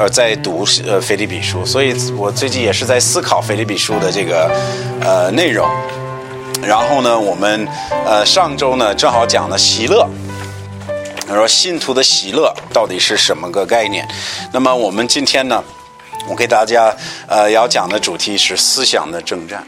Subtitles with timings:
[0.00, 4.50] 呃在读呃腓立比书，所以我最近也是在思考腓立比书的这个
[5.02, 5.68] 呃内容。
[6.62, 7.68] 然后呢，我们
[8.06, 10.08] 呃上周呢正好讲了喜乐。
[11.28, 14.08] 他说：“信徒的喜乐到底是什么个概念？”
[14.52, 15.62] 那么我们今天呢，
[16.26, 16.96] 我给大家
[17.28, 19.62] 呃要讲的主题是思想的征战。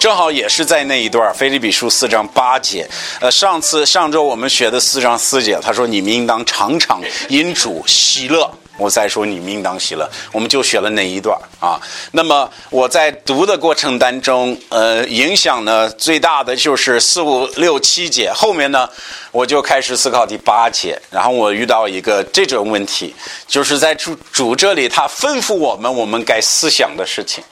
[0.00, 2.88] 正好也是在那一段《菲利比书》四章八节。
[3.20, 8.50] 呃，上次上周我们学的四章四节，他说：“你们应当常常因主喜乐。”
[8.80, 11.78] 我再说你应当喜乐，我们就学了那一段啊。
[12.12, 18.88] 那么我在读的过程当中，呃，影响呢最大的就是四五六七节，后面呢
[19.30, 23.14] 我就开始思考第八节，然后我遇到一个这种问题，
[23.46, 27.44] 就是在主主这里他吩咐我们我们该思想的事情，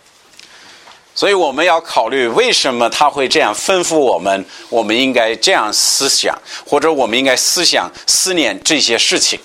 [1.14, 9.38] 所以我们要考虑为什么他会这样吩咐我们，我们应该这样思想，或者我们应该思想思念这些事情。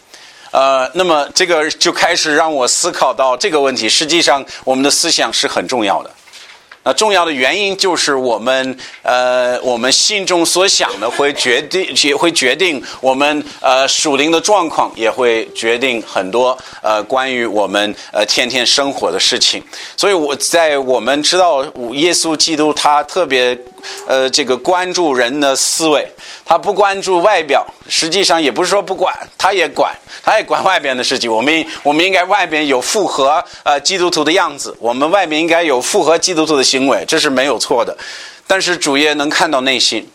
[0.54, 3.90] 呃，那么这个就开始让我思考到这个问题。
[3.90, 6.12] 实际上，我们的思想是很重要的。
[6.86, 19.64] 那重要的原因就是我们呃，我们心中所想的会决定，也会决定我们呃属灵的状况，也会决定很多呃关于我们呃天天生活的事情。
[19.98, 23.58] 所以我在我们知道耶稣基督他特别
[24.08, 26.08] 呃这个关注人的思维。
[26.46, 31.32] 他不关注外表，实际上也不是说不管，他也管，他也管外边的事情。
[31.32, 37.98] 我们我们应该外边有符合呃基督徒的样子，我们外面应该有符合基督徒的行为，这是没有错的。
[38.46, 40.08] 但是主也能看到内心。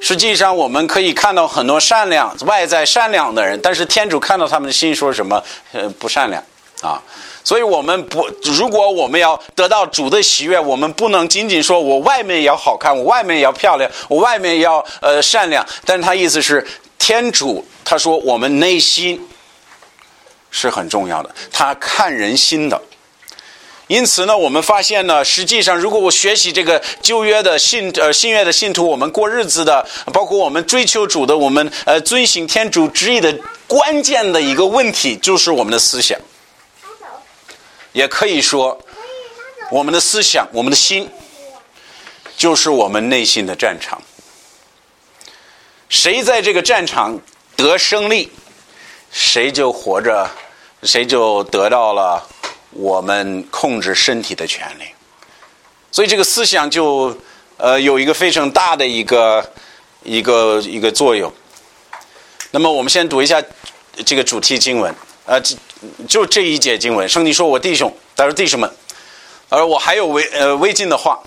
[0.00, 5.42] 实际上我们可以看到很多善良外在善良的人，但是天主看到他们的心说什么？
[5.72, 6.42] 呃，不善良
[6.80, 7.00] 啊。
[7.46, 15.64] 所以我们不，如果我们要得到主的喜悦，我们不能仅仅说我外面也要好看，我外面也要漂亮，我外面也要呃善良。
[15.84, 16.66] 但是他意思是，
[16.98, 19.28] 天主他说我们内心
[20.50, 22.82] 是很重要的，他看人心的。
[23.86, 33.32] 因此呢，我们发现呢，实际上如果我学习这个旧约的信呃新约的信徒，我们过日子的，包括我们追求主的，我们呃遵行天主旨意的
[33.68, 36.18] 关键的一个问题，就是我们的思想。
[37.96, 38.78] 也可以说，
[39.70, 41.08] 我们的思想、我们的心，
[42.36, 44.02] 就是我们内心的战场。
[45.88, 47.18] 谁在这个战场
[47.56, 48.30] 得胜利，
[49.10, 50.28] 谁就活着，
[50.82, 52.22] 谁就得到了
[52.72, 54.84] 我们控制身体的权利。
[55.90, 57.16] 所以，这个思想就
[57.56, 59.52] 呃有一个非常大的一个
[60.02, 61.32] 一个一个作用。
[62.50, 63.42] 那么，我们先读一下
[64.04, 64.94] 这个主题经文。
[65.26, 65.40] 呃，
[66.08, 68.70] 就这一节经文，圣经说：“我弟兄，他说弟兄们，
[69.48, 71.20] 而我还有微呃未尽的话，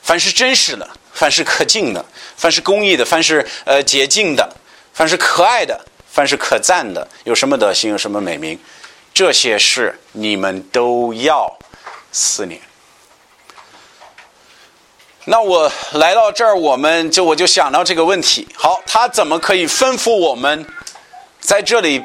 [0.00, 2.04] 凡是真实的，凡是可敬的，
[2.36, 4.48] 凡是公义的，凡是呃洁净的，
[4.94, 8.56] 凡是可爱的，凡是可赞的，有什么德行，有什么美名，
[9.12, 11.52] 这些事你们都要
[12.12, 12.60] 思念。”
[15.24, 18.46] 那我来到这儿，我们就我就想到这个问题。
[18.56, 20.64] 好，他怎么可以吩咐我们
[21.40, 22.02] 在这里？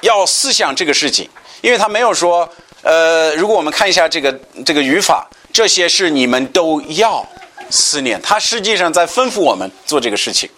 [0.00, 1.28] 要思想这个事情，
[1.60, 2.48] 因为他没有说，
[2.82, 4.32] 呃，如果我们看一下这个
[4.64, 7.26] 这个语法，这些是你们都要
[7.70, 8.20] 思念。
[8.22, 10.48] 他实际上在吩咐我们做这个事情。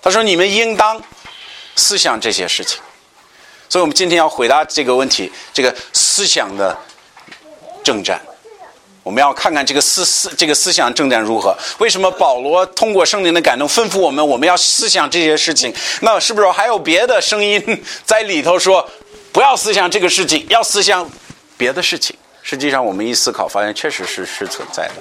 [0.00, 1.02] 他说：“你们应当
[1.74, 2.80] 思想这些事情。”
[3.68, 6.78] 所以，我们今天要回答这个问题：这个思想的
[7.82, 8.20] 征战，
[9.06, 11.56] 我们要看看这个思思这个思想征战如何？
[11.78, 15.72] 为什么保罗通过圣灵的感动吩咐我们，我们要思想这些事情？
[16.00, 18.84] 那是不是还有别的声音在里头说，
[19.30, 21.08] 不要思想这个事情，要思想
[21.56, 22.16] 别的事情？
[22.42, 24.94] 实际上，我们一思考，发现确实是是存在的。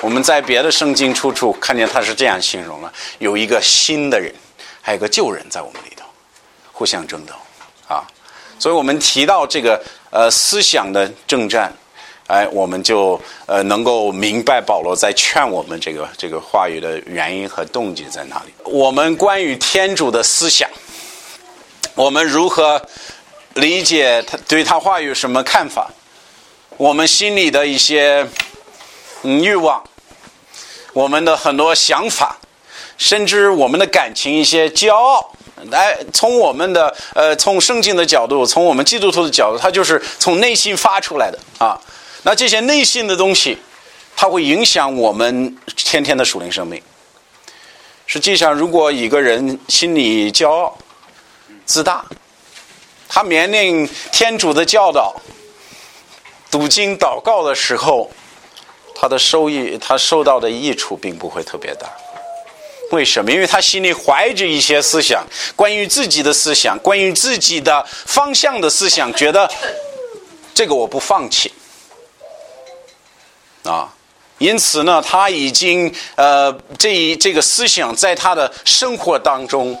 [0.00, 4.32] 我们在别的圣经处处看见他是这样形容了：有一个新的人，
[4.80, 6.04] 还有个旧人在我们里头
[6.70, 7.34] 互相争斗
[7.88, 8.06] 啊。
[8.60, 11.72] 所以我们提到这个呃思想的征战。
[12.34, 18.52] 哎，我们就呃能够明白保罗在劝我们这个这个话语的原因和动机在哪里。
[18.64, 20.68] 我们关于天主的思想，
[21.94, 22.82] 我们如何
[23.52, 25.88] 理解他对他话语什么看法？
[26.76, 28.26] 我们心里的一些
[29.22, 29.80] 嗯欲望，
[30.92, 32.36] 我们的很多想法，
[32.98, 35.30] 甚至我们的感情一些骄傲，
[35.70, 41.78] 来从我们的呃从圣经的角度，从我们基督徒的角度，它就是从内心发出来的啊。
[42.24, 43.58] 那这些内心的东西，
[44.16, 46.82] 它会影响我们天天的属灵生命。
[48.06, 50.76] 实际上，如果一个人心里骄傲、
[51.64, 52.04] 自大，
[53.08, 55.14] 他面临天主的教导、
[56.50, 58.10] 读经、祷告的时候，
[58.94, 61.86] 他的收益、他受到的益处并不会特别大。
[62.90, 63.30] 为什么？
[63.30, 65.24] 因为他心里怀着一些思想，
[65.54, 69.50] 关于自己的思想，关于自己的方向的思想，觉得
[70.54, 71.52] 这个我不放弃
[73.64, 73.92] 啊。
[74.38, 79.80] 因此呢，他已经呃，这一这个思想在他的生活当中，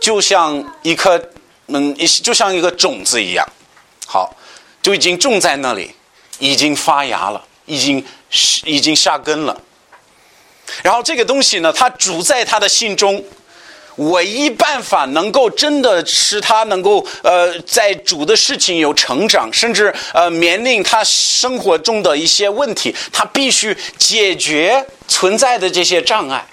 [0.00, 1.22] 就像一颗
[1.66, 3.46] 嗯，一就像一个种子一样，
[4.06, 4.34] 好，
[4.82, 5.94] 就已经种在那里，
[6.38, 8.04] 已经发芽了，已经
[8.64, 9.60] 已经下根了。
[10.82, 13.22] 然后这个东西呢，它主在他的心中，
[13.96, 26.46] 唯一办法能够真的使他能够呃，在主的事情有成长，甚至呃，面临他生活中的一些问题，他必须解决存在的这些障碍，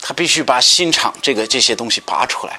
[0.00, 2.58] 他必须把心肠这个这些东西拔出来，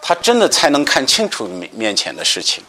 [0.00, 2.62] 他真的才能看清楚面面前的事情。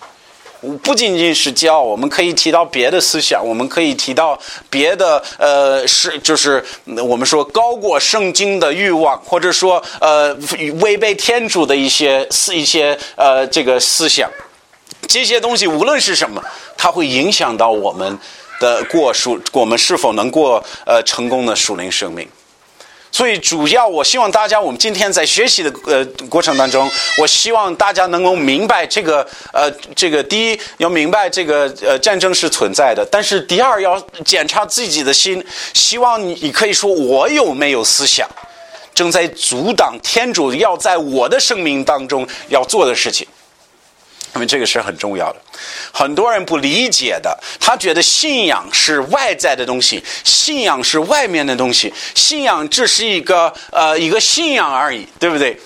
[0.81, 4.39] 不仅仅是骄傲，我们可以提到别的思想，我们可以提到
[4.69, 6.63] 别的呃，是就是
[7.06, 10.33] 我们说高过圣经的欲望，或者说呃
[10.81, 14.30] 违背天主的一些思一些呃这个思想，
[15.07, 16.42] 这些东西无论是什么，
[16.77, 18.18] 它会影响到我们
[18.60, 22.27] 的过属，我们是否能过呃成功的属灵生命。
[23.13, 26.89] 所以，主要我希望大家，我们今天在学习的呃过程当中，
[27.19, 35.45] 我希望大家能够明白这个呃这个第一要明白这个呃战争是存在的，但是第二要检查自己的心，
[35.75, 38.27] 希望你你可以说我有没有思想
[38.95, 43.27] 正在阻挡天主要在我的生命当中要做的事情。
[44.35, 45.39] 因为这个是很重要的，
[45.91, 55.59] 很多人不理解的，他觉得信仰是外在的东西，信仰是外面的东西，信仰只是一个呃一个信仰而已，对不对？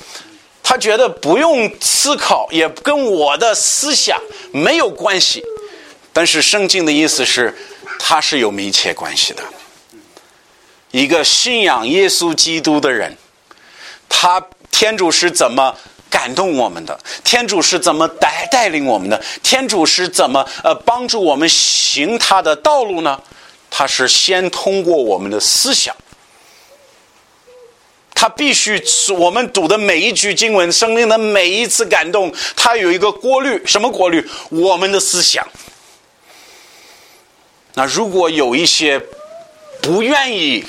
[0.62, 4.22] 他觉得不用思考，也跟我的思想
[4.52, 5.42] 没有关系。
[6.12, 7.58] 但是圣经的意思是，
[7.98, 9.42] 它是有密切关系的。
[10.92, 13.16] 一个信仰耶稣基督的人，
[14.10, 15.74] 他天主是怎么？
[16.18, 19.22] 感动我们的天主是怎么带带领我们的？
[19.44, 23.22] 天主是怎么呃帮助我们行他的道路呢？
[23.70, 25.96] 他是先通过我们的思想，
[28.16, 28.84] 他必须
[29.16, 34.28] 我们读的每一句经文，生命的每一次感动，它有一个过滤，什么过滤？
[34.50, 35.48] 我们的思想。
[37.76, 39.00] 那如果有一些
[39.84, 40.66] 不愿意。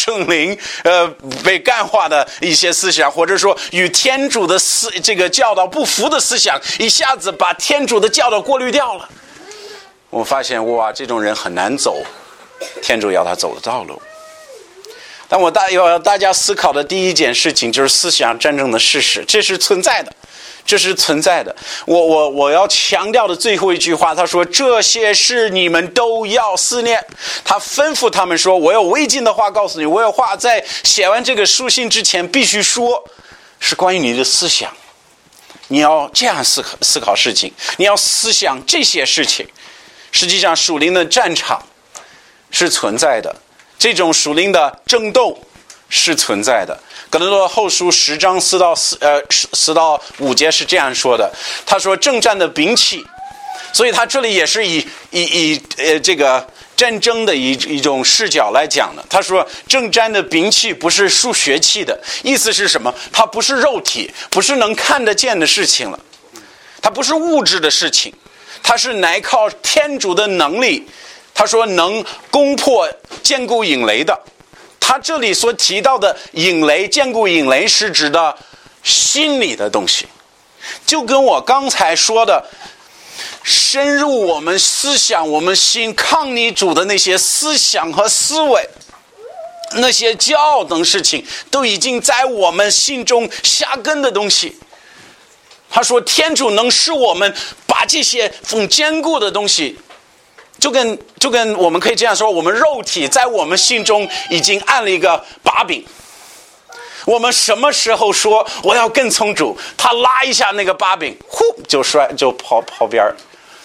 [0.00, 1.06] 圣灵，呃，
[1.44, 9.06] 被干化的一些思想，或者说与天主的思这个教导不符的思想，一下子把天主的教导过滤掉了。
[10.08, 12.02] 我发现，哇，这种人很难走
[12.82, 14.00] 天主要他走的道路。
[15.28, 20.12] 但我大要大家思考的第一件事情，就是思想战争的事实，这是存在的。
[20.64, 21.54] 这是存在的。
[21.86, 27.04] 我我我要强调的最后一句话，他说：“这些事你们都要思念。”
[27.44, 33.04] 他吩咐他们说：“我有未尽的话告诉你，我有话在写完这个书信之前必须说，
[33.58, 34.72] 是关于你的思想。
[35.68, 39.46] 你要这样思考思考事情，你要思想这些事情。
[40.12, 41.62] 实际上，属灵的战场
[42.50, 43.34] 是存在的，
[43.78, 45.38] 这种属灵的争斗
[45.90, 46.78] 是存在的。”
[47.10, 51.30] 格林多后书十章四到四呃十四到五节是这样说的，
[51.66, 53.04] 他说正战的兵器，
[53.72, 54.78] 所以他这里也是以
[55.10, 59.04] 以以呃这个战争的一一种视角来讲的。
[59.10, 62.94] 他说正战的兵器不是数学器的意思是什么？
[63.12, 65.98] 它不是肉体，不是能看得见的事情了，
[66.80, 68.14] 它不是物质的事情，
[68.62, 70.86] 它是乃靠天主的能力。
[71.32, 72.88] 他说能攻破
[73.22, 74.16] 坚固引雷的。
[74.90, 78.36] 他这里所提到的引雷、坚固引雷，是指的
[78.82, 80.04] 心理的东西，
[80.84, 82.44] 就跟我刚才说的，
[83.44, 88.68] 深入我们思想、我们心抗逆主的那些思想和思维，
[89.76, 94.58] 那些骄傲等事情，都已经在我们心中下根的东西。
[95.70, 97.32] 他说，天主能使我们
[97.64, 99.78] 把这些很坚固的东西。
[100.60, 105.84] 就跟就跟我们可以这样说，我们肉体在我们心中已经按了一个把柄。
[107.06, 113.16] 我们什么时候说我要跟从主，他拉一下那个把柄，呼就摔就跑跑边儿，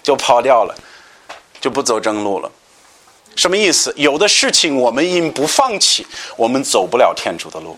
[0.02, 0.74] 就跑掉了，
[1.60, 2.50] 就不走正路了。
[3.36, 3.94] 什么意思？
[3.98, 7.78] 有的事情我们因不放弃，我们走不了天主的路。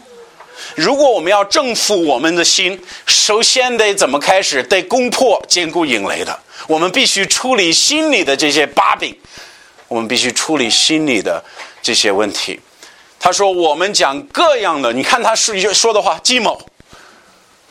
[0.76, 4.64] 如果我们要征服我们的心，首先得怎么开始？
[4.64, 6.38] 得攻破坚固引雷的。
[6.68, 9.16] 我们必须处理心里的这些把柄，
[9.88, 11.44] 我们必须处理心里的
[11.82, 12.60] 这些问题。
[13.20, 16.60] 他说：“我们讲各样的，你看他说说的话，计谋，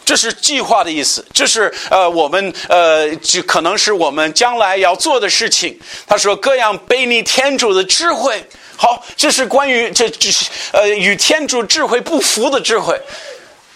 [0.05, 5.79] 这是计划的意思，这是呃我们呃就可能是我们将来要做的事情。
[6.07, 8.45] 他说各样背逆天主的智慧，
[8.77, 13.01] 好，这是关于这这是呃与天主智慧不符的智慧。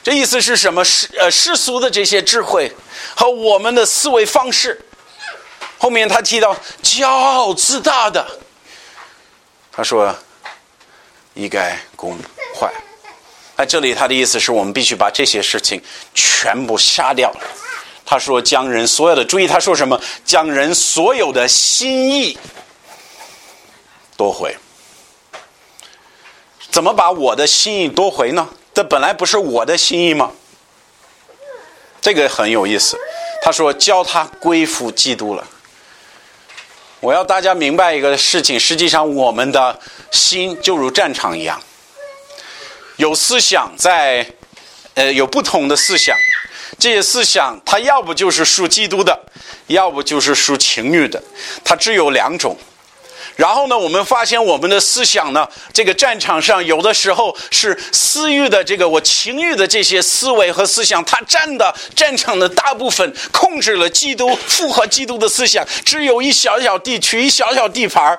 [0.02, 0.84] 这意思是什么？
[0.84, 2.70] 世呃世俗的这些智慧
[3.14, 4.80] 和我们的思维方式。
[5.78, 8.26] 后面他提到骄傲自大的，
[9.72, 10.14] 他说
[11.34, 12.18] 一概公
[12.58, 12.70] 坏。
[13.56, 15.82] 在这里，他的意思是我们必须把这些事情
[16.14, 17.30] 全部杀掉。
[18.06, 20.00] 他说：“将人所有的注意，他说什么？
[20.24, 22.38] 将人所有的心意
[24.16, 24.56] 夺回。
[26.70, 28.48] 怎么把我的心意夺回呢？
[28.72, 30.30] 这本来不是我的心意吗？
[32.00, 32.96] 这个很有意思。
[33.42, 35.46] 他说：教他归附基督了。
[37.00, 39.78] 我要大家明白一个事情：实际上，我们的
[40.10, 41.60] 心就如战场一样。”
[42.96, 44.26] 有思想在，
[44.94, 46.14] 呃，有不同的思想，
[46.78, 49.18] 这些思想它要不就是属基督的，
[49.68, 51.22] 要不就是属情欲的，
[51.64, 52.56] 它只有两种。
[53.36, 68.18] 然后呢，我们发现我们的思想呢，这个战场上有的时候是私欲的，这个我情欲的这些思维和思想，它占的战场的大部分，控制了基督，符合基督的思想，只有一小小地区，一小小地盘儿。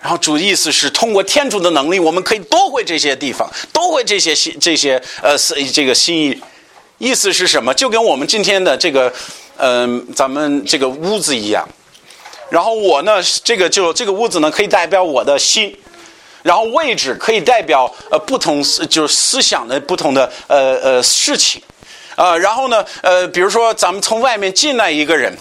[0.00, 5.36] 然后主意思是通过天主的能力，我们可以夺回这些地方，夺回这些心，这些呃，
[5.72, 6.38] 这个心意。
[6.98, 7.74] 意思是什么？
[7.74, 9.12] 就跟我们今天的这个，
[9.56, 11.68] 嗯，咱们这个屋子一样。
[12.50, 15.76] 然后我呢，这个就这个屋子呢，可以代表我的心。
[16.42, 21.62] 然后位置可以代表呃不同就是思想的不同的呃呃事情。
[22.16, 25.34] 呃，然后呢，呃，比如说咱们从外面进来一个人，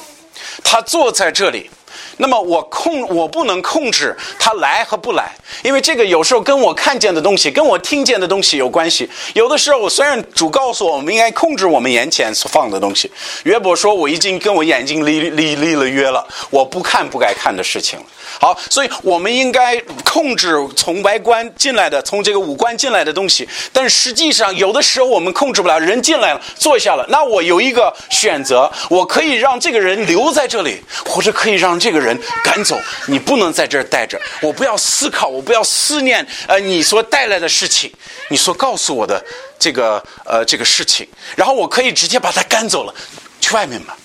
[0.63, 1.69] 他坐在这里。
[2.17, 5.31] 那么我控我不能控制他来和不来，
[5.63, 9.09] 因为这个有时候跟我看见的东西、跟我听见的东西有关系。
[9.33, 13.11] 有的时候我，虽然主告诉我我们应该控制我们眼前所放的东西，
[13.43, 18.05] 约伯说我已经跟我眼睛立立立了约了，我不看不该看的事情了。
[18.39, 23.47] 好，所以我们应该控制从外观进来的、从这个五官进来的东西。
[23.71, 32.77] 但实际上，有的时候我们控制不了，人进来了，坐下了，那我有一个选择，我可以让这个人留在这里，或者可以让这个人赶走。
[33.07, 37.91] 你不能在这儿待着，我不要思考，我不要思念，呃，你所带来的事情，
[38.29, 39.23] 你所告诉我的
[39.57, 42.93] 这个呃这个事情，然后我可以直接把他赶走了，
[43.39, 43.97] 去外面吧。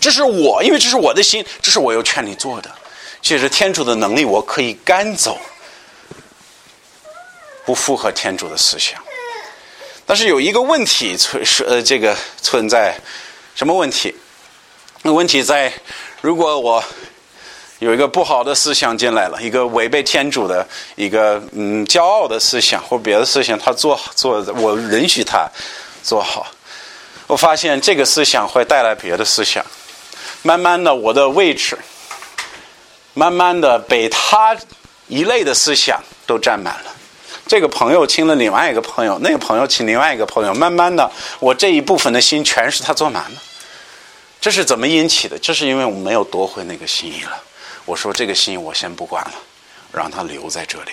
[0.00, 2.70] 这是我，因为这是我的心，这是我有权利做的。
[3.22, 5.40] 借着天主的能力，我可以赶走
[7.64, 9.02] 不符合天主的思想。
[10.04, 12.94] 但是有一个问题存是呃，这个存在
[13.54, 14.14] 什么问题？
[15.00, 15.72] 那问题在，
[16.20, 16.84] 如果我
[17.84, 25.46] 有一个不好的思想进来了，一个违背天主的一个嗯骄傲的思想或别的思想，他做做我允许他
[26.02, 26.46] 做好，
[27.26, 29.62] 我发现这个思想会带来别的思想，
[30.42, 31.78] 慢慢的我的位置。
[33.16, 34.56] 慢慢的被他
[35.06, 36.90] 一类的思想都占满了，
[37.46, 43.42] 这个朋友亲了另外一个朋友，那个朋友亲另外一个朋友，慢慢的，我这一部分的心全是他坐满了。
[44.40, 45.38] 这是怎么引起的？
[45.38, 47.40] 这是因为我们没有夺回那个心意了。
[47.84, 49.34] 我说这个心我先不管了，
[49.92, 50.92] 让它留在这里。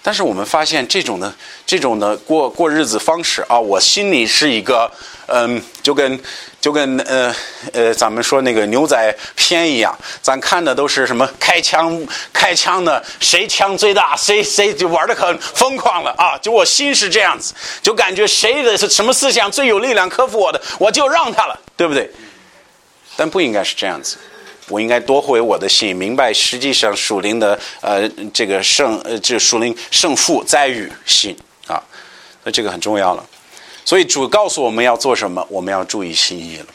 [0.00, 1.34] 但是我们发现这种的
[1.66, 4.90] 这种的过过日子方式啊，我心里是一个
[5.26, 6.18] 嗯，就跟
[6.60, 7.34] 就跟呃
[7.72, 16.38] 呃咱们说那个牛仔片一样，咱看的都是什么开枪开枪的，谁枪最大，谁谁就玩的很疯狂了啊！
[16.38, 22.10] 就我心是这样子，就感觉谁的什么思想最有力量克服我的，我就让他了，对不对？
[23.16, 24.16] 但不应该是这样子。
[24.68, 31.82] 我应该夺回我的心，明白实际上属灵的呃这个胜呃这属灵胜负在于心啊，
[32.44, 33.26] 那这个很重要了。
[33.84, 36.66] 所以主告诉我们要做什么，我们要注意心意了。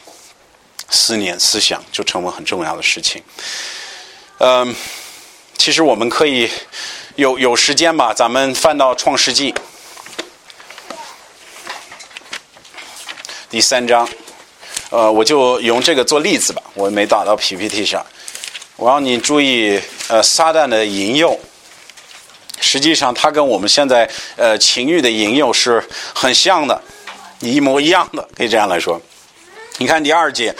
[0.90, 3.22] 思念思想就成为很重要的事情。
[4.38, 4.74] 嗯，
[5.56, 6.50] 其实我们可以
[7.16, 9.54] 有有时间吧，咱们翻到创世纪
[13.48, 14.08] 第三章。
[14.94, 18.06] 呃，我就用这个做例子吧，我没打到 PPT 上。
[18.76, 21.36] 我让你注意，呃，撒旦的引诱，
[22.60, 25.82] 实际上它跟我们现在呃情欲的引诱是
[26.14, 26.80] 很像的，
[27.40, 29.02] 一模一样的，可以这样来说。
[29.78, 30.54] 你看第二节，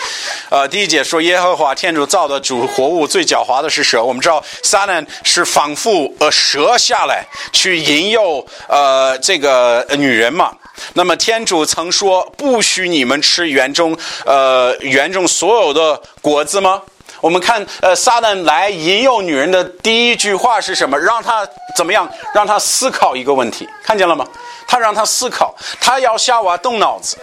[0.51, 4.03] 呃，第一节说耶和华天主造的主活物最狡猾的是蛇。
[4.03, 10.53] 我们知道撒旦是仿佛呃蛇下来去引诱呃这个女人嘛。
[10.95, 16.83] 那么天主曾说不许你们吃园中呃园中所有的果子吗？
[17.21, 20.99] 我们看呃撒旦来引诱女人的第一句话是什么？
[20.99, 22.11] 让他怎么样？
[22.35, 24.27] 让他思考一个问题，看见了吗？
[24.67, 27.17] 他让他思考，他要夏娃动脑子。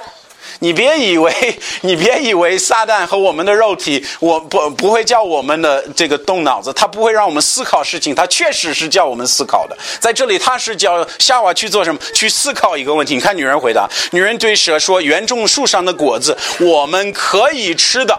[0.64, 1.34] 你别以为，
[1.82, 9.76] 你别以为撒旦和我们的肉体，我不不会叫我们的这个动脑子，他不会让我们思考事情，他确实是叫我们思考的。
[10.00, 12.00] 在这里，他是叫夏娃去做什么？
[12.14, 13.16] 去思考一个问题。
[13.16, 18.18] 你看，女人回答：女人对蛇说，园中树上的果子我们可以吃的。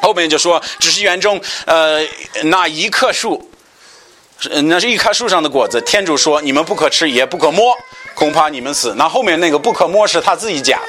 [0.00, 2.00] 后面就说，只是园中呃
[2.44, 3.50] 那一棵树。
[4.64, 7.74] 那是一棵树上的果子，天主说你们不可吃，也不可摸，
[8.14, 8.94] 恐怕你们死。
[8.96, 10.80] 那后面那个不可摸是他自己讲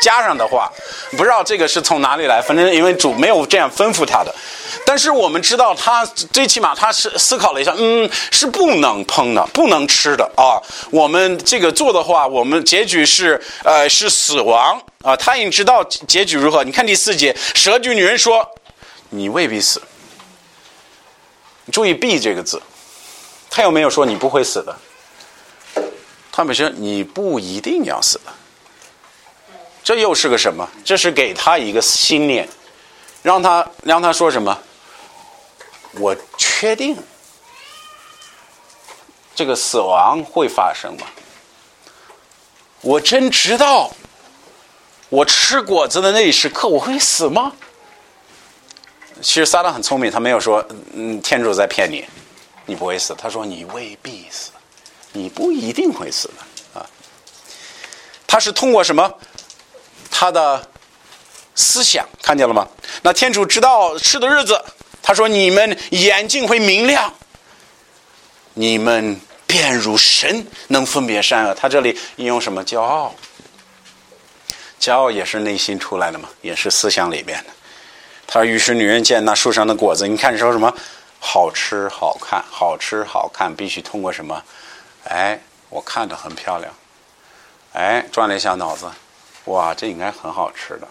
[0.00, 0.70] 加上的话，
[1.16, 4.34] 不知道这个是从哪里来，反正因为主没有这样吩咐他的。
[4.84, 10.60] 但是我们知道他最起码他是思考了一下，嗯，是不能碰的，不能吃的啊。
[10.90, 15.16] 我们这个做的话，我们结局是呃是死亡啊。
[15.16, 16.64] 他已经知道结局如何。
[16.64, 18.48] 你看第四节，蛇局女人说，
[19.10, 19.82] 你未必死。
[21.72, 22.60] 注意“b 这个字。
[23.50, 24.76] 他又没有说你不会死的，
[26.30, 28.32] 他们说你不一定要死的，
[29.88, 30.68] 这又是个什么？
[30.84, 32.46] 这是给他一个信念，
[33.22, 34.58] 让他让他说什么？
[35.92, 36.94] 我确定
[39.34, 41.06] 这个死亡会发生吗？
[42.82, 43.90] 我真知道
[45.08, 47.54] 我吃果子的那一时刻我会死吗？
[49.22, 52.04] 其实撒旦很聪明，他没有说嗯，天主在骗你。
[52.66, 54.50] 你不会死，他说你未必死，
[55.12, 56.84] 你不一定会死的啊。
[58.26, 59.10] 他是通过什么？
[60.20, 60.68] 他的
[61.54, 62.66] 思想看见了吗？
[63.02, 64.60] 那天主知道吃的日子，
[65.00, 67.14] 他说你们眼睛会明亮，
[68.54, 71.54] 你们便如神能分别善恶。
[71.54, 72.64] 他这里应用什么？
[72.64, 73.14] 骄傲，
[74.80, 77.50] 骄傲也是内心出来的嘛，也是思想里边的。
[78.26, 80.74] 他说于是女人见那树上的果子，你看说什么？
[81.20, 84.42] 好吃好看，好吃好看，必须通过什么？
[85.04, 86.74] 哎，我看着很漂亮。
[87.74, 88.90] 哎，转了一下脑子，
[89.48, 90.88] 哇，这应该很好吃的。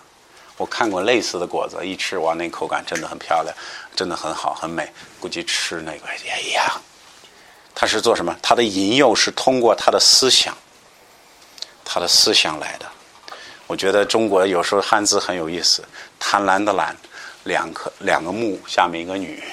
[0.57, 3.55] 我看过类似的果子，一吃哇，那口感真的很漂亮，
[3.95, 4.91] 真的很好很美。
[5.19, 6.65] 估计吃那个也一样。
[7.75, 8.35] 他是做什么？
[8.41, 10.57] 他的引诱是通过他的思想，
[11.85, 12.85] 他的思想来的。
[13.67, 15.83] 我觉得中国有时候汉字很有意思，
[16.19, 16.95] 贪婪的婪，
[17.43, 19.43] 两颗两个木下面一个女。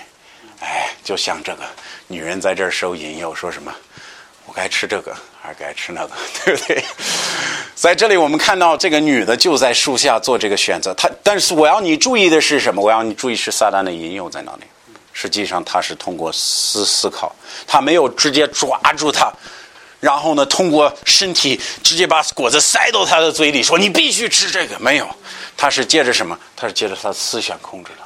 [0.61, 1.65] 哎，就像这个
[2.07, 3.71] 女人在这儿受引诱，说什么？
[4.47, 6.11] 我该吃这个还是该吃那个？
[6.43, 6.83] 对不对？
[7.75, 10.95] 在这里，我们看到这个女的就在树下做这个选择。
[10.95, 12.81] 她，但是我要你注意的是什么？
[12.81, 14.63] 我要你注意是撒旦的引诱在哪里？
[15.13, 17.31] 实际上，他是通过思思考，
[17.67, 19.31] 他没有直接抓住他，
[20.01, 24.79] 然后呢，通过身体直接把果子塞到他的嘴里，说你必须吃这个。
[24.81, 25.07] 没有，
[25.57, 26.39] 他是借着什么？
[26.57, 28.05] 他是借着他的思想控制他。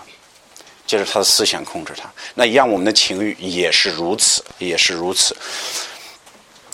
[0.87, 5.37] 借着他的思想控制他，那一样我们的情欲也是如此，也是如此。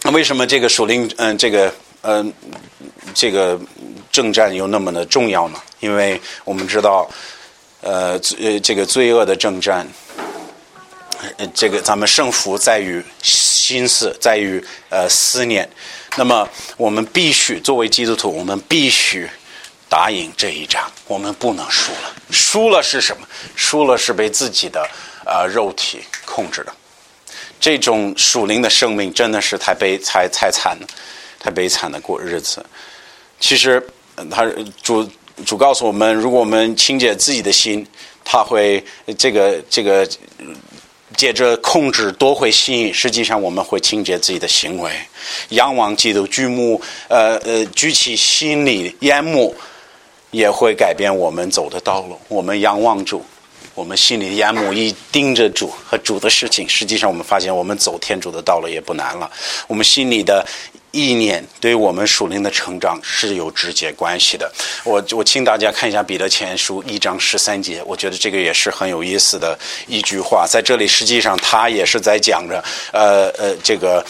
[0.07, 2.31] 那为什么这个属灵，嗯，这个，嗯，
[3.14, 3.59] 这个
[4.12, 5.59] 征战又那么的重要呢？
[5.81, 7.11] 因为我们知道，
[7.81, 9.88] 呃，呃，这个罪恶的征战，
[11.55, 15.67] 这个咱们胜负在于心思，在于呃思念。
[16.17, 19.27] 那么我们必须作为基督徒，我们必须。
[19.87, 22.12] 打赢这一仗，我们不能输了。
[22.31, 23.25] 输了是什么？
[23.55, 24.85] 输了是被自己的
[25.25, 26.75] 呃肉体控制的。
[27.61, 30.87] 这种属灵的生命真的是太悲、太太惨了，
[31.38, 32.64] 太悲惨的过日子。
[33.40, 33.85] 其实
[34.31, 34.47] 他
[34.83, 35.09] 主
[35.45, 37.87] 主告诉我们，如果我们清洁自己的心，
[38.25, 38.85] 他会
[39.19, 40.09] 这个这个
[41.17, 42.93] 借着控制夺回心。
[42.93, 44.90] 实际上，我们会清洁自己的行为，
[45.51, 49.55] 仰望基督，举目呃呃举起心里眼目。
[50.35, 52.19] 也会改变我们走的道路。
[52.27, 53.25] 我们仰望主，
[53.75, 56.69] 我们心里的眼目一盯着主和主的事情。
[56.69, 59.31] 实际上，我们发现我们走天主的道路也不难了。
[59.67, 60.47] 我们心里的
[60.93, 64.53] 意念对我们属灵的成长是有直接关系的。
[64.85, 70.47] 我我请大家看一下彼得前书一章十三节，我觉得这个也是很有意思的一句话。
[70.49, 74.05] 在这里，实际上他也是在讲着，呃呃，这个。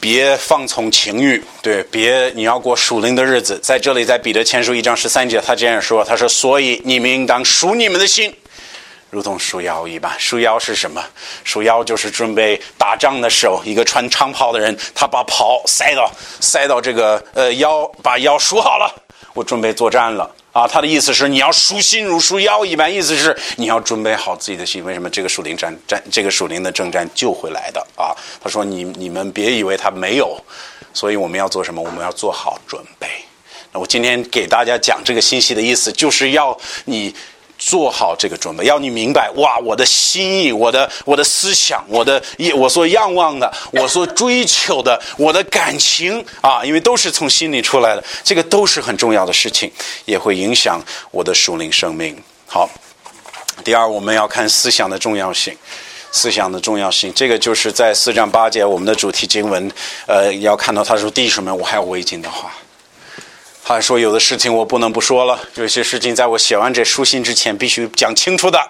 [0.00, 3.56] 别放纵情欲，对，别你要过属灵的日子。
[3.62, 8.34] 在这里，在彼得前书一章十三节，他这样说：“他说，所以你们应当赎你们的心，
[9.12, 10.18] 如同束腰一般。
[10.18, 11.04] 束腰是什么？
[11.44, 18.90] 束腰就是准备打仗的时候，一个穿长袍的人，他把袍塞到塞到这个呃腰，把腰束好了，
[19.34, 24.82] 我准备作战了。”啊，他的意思是你要舒心如束腰一般，意思是你要准备好自己的心。
[24.84, 28.16] 为什么这个属灵战战，这个属灵的征战就会来的啊？
[28.42, 30.38] 他说你你们别以为他没有，
[30.94, 31.82] 所以我们要做什么？
[31.82, 33.08] 我们要做好准备。
[33.72, 37.14] 那我今天给大家讲这个信息的意思，就是要你
[37.64, 42.20] 做好这个准备，要你明白哇，我的心意，我的我的思想，我的
[42.56, 49.70] 我所仰望的，我所追求的，我的感情啊，因为都是从心里出来的，这个都是很重要的事情，
[50.04, 52.20] 也会影响我的属灵生命。
[52.46, 52.68] 好，
[53.64, 55.56] 第二，我们要看思想的重要性，
[56.10, 59.70] 思想的重要性，这个就是在四章八节我们的主题经文，
[60.06, 62.52] 呃，要看到他说弟兄们，我还要未尽的话。
[63.72, 68.60] 话说：“有的事情我不能不说了，有些事情在我写完这书信之前必须讲清楚的。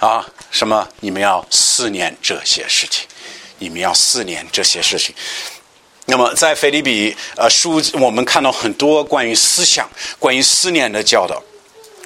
[0.00, 0.88] 啊，什么？
[0.98, 3.06] 你们要思念这些事情，
[3.58, 5.14] 你们要思念这些事情。
[6.06, 11.40] 那么，在菲利比呃书，我们看到很多关于思想、关于思念的教导。”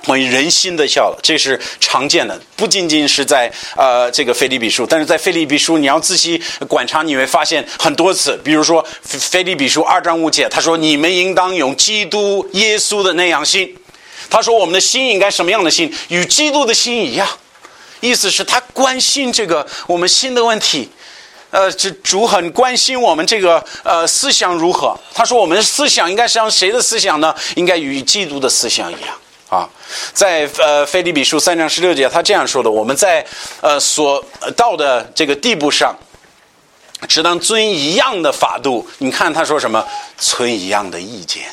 [0.05, 8.39] 关于人心的笑了，这是常见的，不仅仅是在呃这个《腓立比书》，但是在《腓立比书》，你要仔细观察，你会发现很多次。
[8.45, 8.85] 比如说
[9.19, 13.75] 《腓立比书》二章五节，他说：“你们应当用基督耶稣的那样心。”
[14.31, 15.93] 他说：“我们的心应该什么样的心？
[16.09, 17.27] 与基督的心一样。”
[18.01, 20.89] 意思是，他关心这个我们心的问题。
[21.51, 24.99] 呃，这主很关心我们这个呃思想如何。
[25.15, 27.35] 他说：“我们思想应该像谁的思想呢？
[27.55, 29.17] 应该与基督的思想一样。”
[29.49, 29.69] 啊，
[30.13, 33.25] 在呃《腓立比书》三章十六节，他这样说的：“我们在
[33.61, 34.25] 呃所
[34.57, 35.95] 到的这个地步上，
[37.07, 38.85] 只当遵一样的法度。
[38.99, 39.87] 你看他说什么？
[40.19, 41.45] 存一样的意见。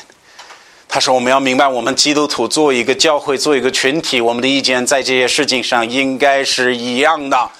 [0.88, 7.50] 他说我们要明白，我们基督徒作为一个教会，作为一个群体，我们的意见在这些事情上应该是一样的。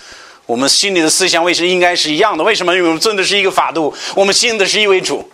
[0.47, 2.43] 我们心里的思想为什么应该是一样的？
[2.43, 2.75] 为什么？
[2.75, 5.31] 因为我们遵的是一个法度，我们信的是一位主。”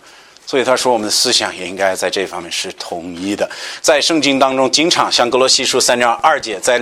[0.49, 3.47] 所以他说，我们的思想也应该在这方面是统一的。
[3.81, 6.79] 在圣经当中，经常像格罗西书三章二节，在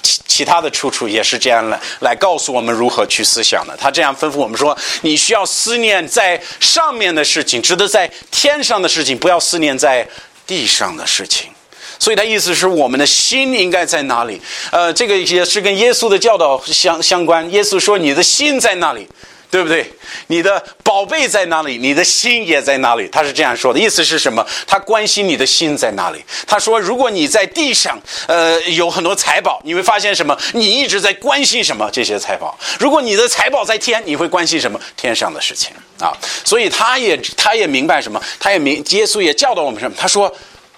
[0.00, 3.76] 其其他的处处也是这样来来告诉我们如何去思想的。
[3.76, 10.08] 他这样吩咐我们说：你需要思念在上面的事情，值得在天上的事情，不要思念在
[10.46, 11.50] 地上的事情。
[11.98, 14.40] 所以他意思是我们的心应该在哪里？
[14.72, 17.52] 呃，这个也是跟耶稣的教导相相关。
[17.52, 19.06] 耶稣说：你的心在那里。
[19.50, 19.92] 对不对？
[20.28, 21.76] 你的宝贝在哪里？
[21.76, 23.08] 你的心也在哪里？
[23.10, 24.46] 他是这样说的，意思是什么？
[24.66, 26.24] 他关心你的心在哪里。
[26.46, 30.38] 他说，如果你在地上，呃，有很多财宝，你会发现什么？
[30.52, 31.90] 你一直在关心什么？
[31.92, 32.56] 这些财宝。
[32.78, 34.80] 如果你的财宝在天，你会关心什么？
[34.96, 36.16] 天上的事情啊。
[36.44, 38.22] 所以他也他也明白什么？
[38.38, 39.96] 他也明耶稣也教导我们什么？
[39.98, 40.32] 他说。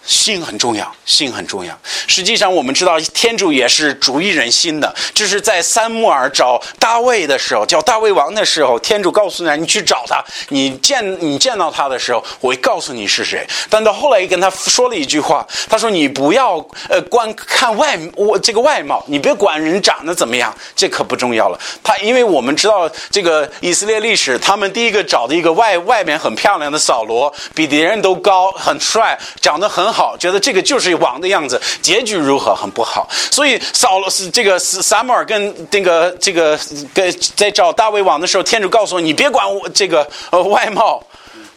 [0.05, 1.79] 心很重要，心很重要。
[2.07, 4.93] 实际上，我们知道天主也是主意人心的。
[5.15, 16.57] 就是在三木尔找大卫的时候，叫大卫王的时候，天主告诉他：“你去找他，你见你见到他的时候，我会告诉你是谁。”但到后来，跟他说了一句话，他说：“你不要
[16.89, 29.92] 呃观看外我这个外貌，你别管人长得怎么样，这可不重要了。”他因为我们知道这个以色列历史，他们第一个找的一个外外面很漂亮的扫罗，比别人都高，很帅，长得很。
[29.93, 33.09] 好，觉得这个就是王的样子，结局如何很不好。
[33.31, 36.59] 所以扫罗是这个撒母耳跟那个这个
[36.95, 41.05] 跟在找大卫王的时候，天主告诉我，你别管我这个呃外貌。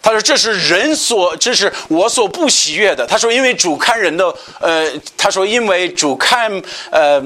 [0.02, 3.08] 他说这是人所，这是我所不喜悦的。
[3.08, 7.20] 他说因为主看人的，呃，他说因为主看呃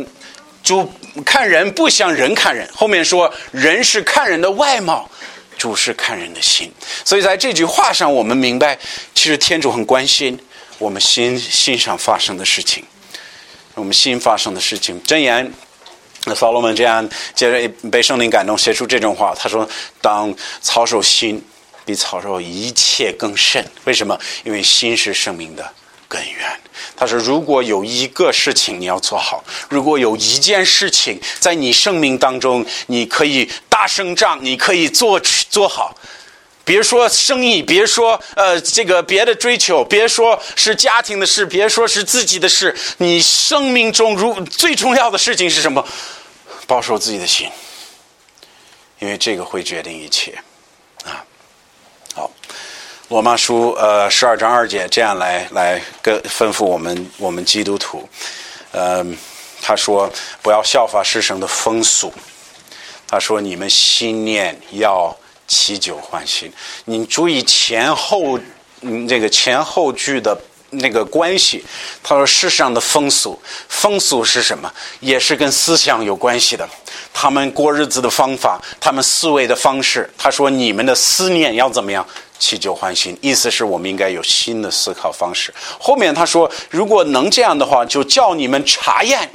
[0.63, 0.89] 主
[1.25, 2.65] 看人不像人看人。
[2.73, 5.09] 后面说人是看人的外貌，
[5.57, 6.71] 主是看人的心。
[7.03, 8.79] 所以在这句话上，我们明白，
[9.13, 10.39] 其实天主很关心。
[10.79, 12.85] 我们心心上发生的事情，
[13.75, 14.99] 我们心发生的事情。
[15.03, 15.53] 箴言，
[16.23, 19.35] 那扫罗门这样接着被圣灵感动，写出这种话。
[19.37, 19.67] 他说
[20.01, 21.45] ：“当操守心，
[21.85, 23.63] 比操守一切更甚。
[23.83, 24.17] 为什么？
[24.45, 25.69] 因为心是生命的
[26.07, 26.59] 根源。”
[26.95, 35.93] 他说：“如果有一个事情你要做好，如果有一件事情在你生命当中，你可以大声仗，你可以做做好。”
[36.69, 42.75] 别说生意，别说呃这个别的追求，别说是家庭的事，别说是自己的事。
[42.97, 45.83] 你生命中如最重要的事情是什么？
[46.67, 47.49] 保守自己的心，
[48.99, 50.37] 因为这个会决定一切
[51.03, 51.25] 啊。
[52.13, 52.29] 好，
[53.07, 58.07] 罗马书呃十二章二节这样来来跟吩咐我们我们基督徒，
[58.73, 59.17] 嗯，
[59.59, 60.07] 他说
[60.43, 62.13] 不要效法世上的风俗，
[63.07, 65.17] 他说你们心念要。
[65.49, 66.49] 祈酒欢心，
[66.85, 68.39] 你注意前后，
[68.81, 71.65] 嗯，这个前后句的那个关系。
[72.03, 74.71] 他说世上的风俗，风俗是什么？
[74.99, 76.69] 也是跟思想有关系的。
[77.11, 80.07] 他们过日子的方法，他们思维的方式。
[80.17, 82.05] 他说你们的思念要怎么样？
[82.37, 85.53] 祈酒欢心，意思是我们应该有新的思考方式。
[85.77, 89.29] 后面他说，如果能这样的话，就叫你们查验。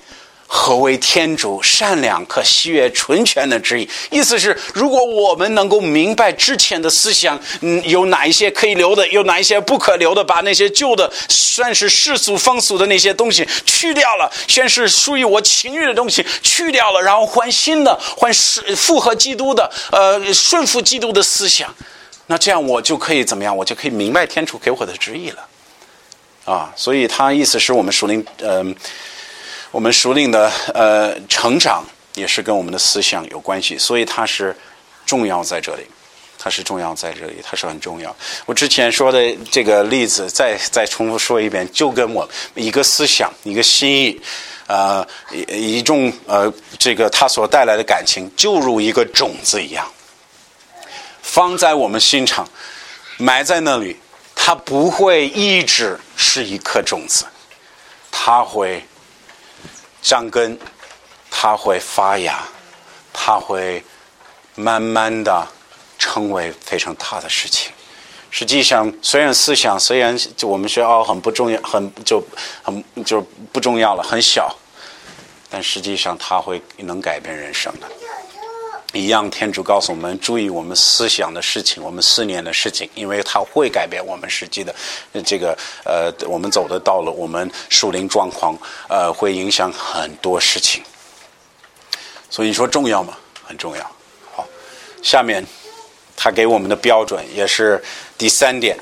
[0.56, 3.88] 何为天主善良可喜悦纯全的旨意？
[4.10, 21.74] 意思是，如果我们能够明白之前的思想，嗯，有哪一些可以留的，有哪一些不可留的，把那些旧的、算是世俗风俗的那些东西去掉了，先是属于我情欲的东西去掉了，然后换新的，换是符合基督的，呃，顺服基督的思想，
[22.28, 23.54] 那这样我就可以怎么样？
[23.56, 25.44] 我就可以明白天主给我的旨意了。
[26.44, 28.72] 啊，所以他意思是我们属灵，嗯。
[29.74, 31.84] 我们熟龄的呃成长
[32.14, 34.56] 也是跟我们的思想有关系，所以它是
[35.04, 35.84] 重要在这里，
[36.38, 38.14] 它是重要在这里，它是很重要。
[38.46, 44.20] 我之前说的这个例子，再再重复说一遍，就跟我一个思想、一个心意，
[44.68, 49.84] 呃一一种呃这个它所带来的感情，就如一个种子一样，
[51.20, 52.48] 放在我们心上，
[53.16, 53.96] 埋在那里，
[54.36, 57.24] 它不会一直是一颗种子，
[58.12, 58.80] 它会。
[60.04, 60.56] 长根，
[61.30, 62.44] 它会发芽，
[63.10, 63.82] 它会
[64.54, 65.48] 慢慢的
[65.98, 67.72] 成为非常大的事情。
[68.30, 72.22] 实际上，虽然思想虽然就我们学哦很不重要，很就
[72.62, 74.54] 很就不重要了，很小，
[75.48, 77.88] 但实际上它会能改变人生的。
[78.94, 84.74] 一样，天主告诉我们注意我们思想的事情，我们思念的事情，因为它会改变我们实际的
[85.24, 88.56] 这个呃，我们走的道路，我们属灵状况，
[88.88, 90.82] 呃，会影响很多事情。
[92.30, 93.18] 所以你说重要吗？
[93.42, 93.82] 很重要。
[94.32, 94.46] 好，
[95.02, 95.44] 下面
[96.16, 97.82] 他给我们的标准也是
[98.16, 98.78] 第三点。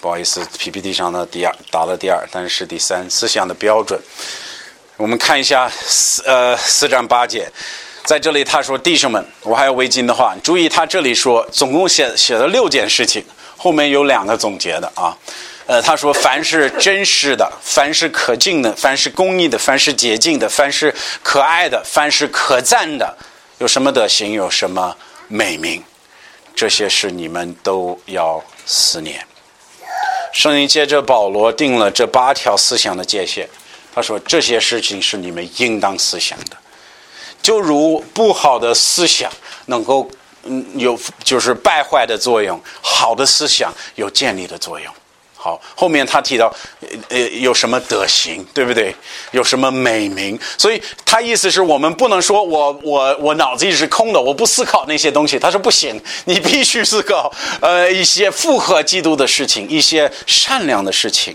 [0.00, 4.00] 不好意思，PPT 上的第二打了第二，但是第三思想的标准，
[4.96, 7.50] 我们看一下四呃四章八节。
[8.06, 13.24] 在这里，他说：“弟兄们，我还有围巾的话，注意，他这里说总共写写了六件事情，
[13.56, 15.12] 后面有两个总结的啊。
[15.66, 23.12] 呃，他说：凡是真实的，凡是可敬的，凡是公义的，凡是洁净的，凡是可爱的，凡是可赞的，
[23.58, 25.82] 有什么德行，有什么美名，
[26.54, 29.26] 这些事你们都要思念。
[30.32, 33.48] 圣经接着保罗定了这八条思想的界限，
[33.92, 36.56] 他说这些事情是你们应当思想的。”
[37.46, 39.30] 就如不好的思想
[39.66, 40.10] 能够
[40.42, 44.92] 嗯有就是败坏的作用，好的思想有建立的作用。
[45.36, 46.52] 好，后面他提到
[47.08, 48.92] 呃有什么德行，对不对？
[49.30, 50.36] 有什么美名？
[50.58, 55.38] 所以他意思是我们不能说我我我脑子里是空的，我不思考那些东西。
[55.38, 61.32] 他说不行，你必须思考呃一些符合基督的事情，一些善良的事情。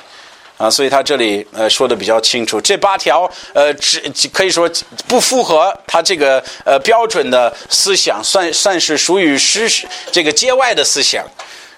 [0.61, 3.99] 啊，所以他这里呃说的比较清楚，这八条呃只
[4.31, 4.69] 可以说
[5.07, 9.67] 不符合他这个呃标准的思想，算算是属于实
[10.11, 11.25] 这个界外的思想，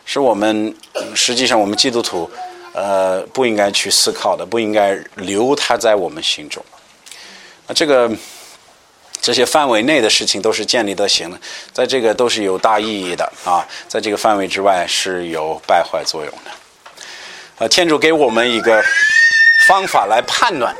[0.05, 0.75] 是我们
[1.15, 2.29] 实际上我们基督徒
[2.73, 6.61] 呃不应该去思考的，不应该留它在我们心中。
[7.67, 8.11] 啊，这个
[9.21, 11.39] 这些范围内的事情都是建立的行的，
[11.71, 16.51] 在这个都是有大意义的啊，在这个范围之外是有败坏作用的。
[17.59, 18.83] 呃，天主给我们一个
[19.67, 20.75] 方法来判断，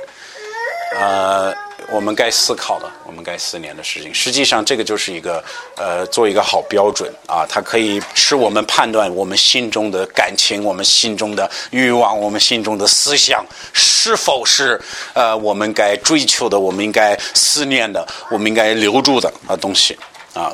[0.99, 1.53] 呃，
[1.91, 4.11] 我们该思考的，我们该思念的事情。
[4.11, 5.41] 实际上，这个就是一个
[5.77, 14.81] 呃，做一个好标准啊，它可以使我们判断我们心中的感情、我们心中的欲望、我们心中的思想是否是
[15.13, 19.95] 呃，我们该追求的、我们应该思念的、我们应该留住的啊东西
[20.33, 20.51] 啊。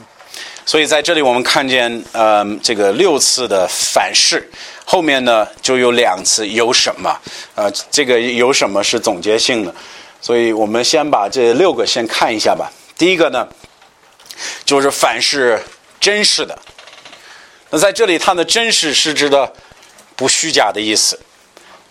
[0.66, 4.48] 所以在这里，我们看见呃，这个六次的反噬。
[4.92, 7.16] 后面呢就有两次有什么？
[7.54, 9.72] 呃，这个有什么是总结性的？
[10.20, 12.72] 所以我们先把这六个先看一下吧。
[12.98, 13.48] 第一个呢，
[14.66, 15.62] 就是凡是
[16.00, 16.58] 真实的。
[17.70, 19.54] 那在这里，它的真实是指的
[20.16, 21.20] 不虚假的意思。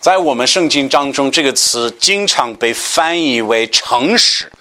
[0.01, 4.51] 在我们圣经当中，这个词经常被翻译为诚实。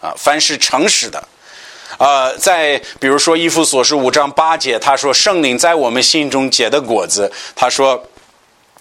[0.00, 1.28] 啊，凡是诚实的。
[1.98, 8.02] 呃，在比如说《伊夫所书》五章八节，他说圣灵在我们心中结的果子，他说，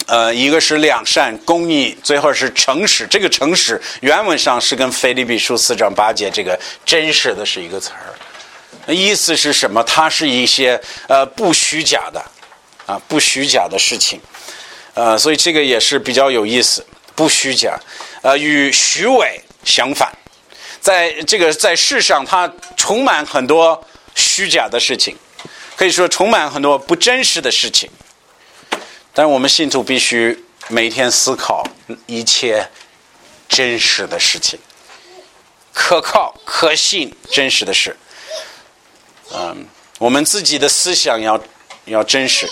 [0.08, 3.06] 呃，一个是两善、公义，最后是诚实。
[3.06, 9.84] 这个诚实原文上是跟《腓立比书》四章八节这个真实的是一个词儿，意思是什么？
[9.84, 12.20] 它是一些呃不虚假的
[12.86, 14.20] 啊，不虚假的事情，
[14.96, 17.80] 呃，所以这个也是比较有意思，不虚假，
[18.24, 20.12] 呃，与虚伪相反。
[20.84, 23.82] 在这个在世上，它充满很多
[24.16, 25.16] 虚假的事情，
[25.78, 27.90] 可以说充满很多不真实的事情。
[29.14, 31.66] 但我们信徒必须每天思考
[32.06, 32.68] 一切
[33.48, 34.60] 真实的事情，
[35.74, 37.96] 可靠、可信、真实的事。
[39.32, 39.66] 嗯，
[40.00, 41.42] 我们自己的思想要
[41.86, 42.52] 要真实。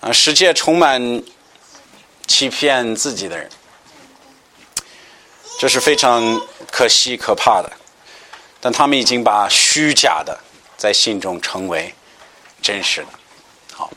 [0.00, 1.22] 啊，世界充满
[2.26, 3.50] 欺骗自己的人。
[5.58, 6.40] 这是非常
[6.70, 7.70] 可惜可怕的。
[8.60, 10.38] 但他们已经把虚假的
[10.76, 11.94] 在心中成为
[12.62, 13.08] 真实的。
[13.72, 13.90] 好，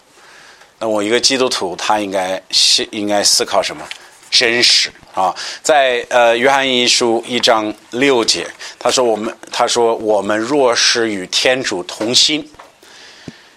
[0.80, 3.88] 那我一个基督徒，他应该思应该思考什么？
[4.30, 5.34] 真实啊！
[5.64, 8.46] 在呃约翰一书一章六节，
[8.78, 12.52] 他说我们他说我们若是与天主同心，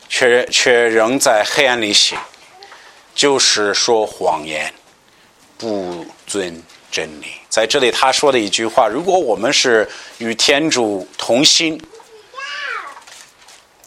[0.08, 2.16] 却却仍在黑暗里行，
[3.16, 4.72] 就是说谎言，
[5.58, 7.39] 不尊真理。
[7.50, 9.86] 在这里他说的一句话：如果我们是
[10.18, 11.78] 与天主同心，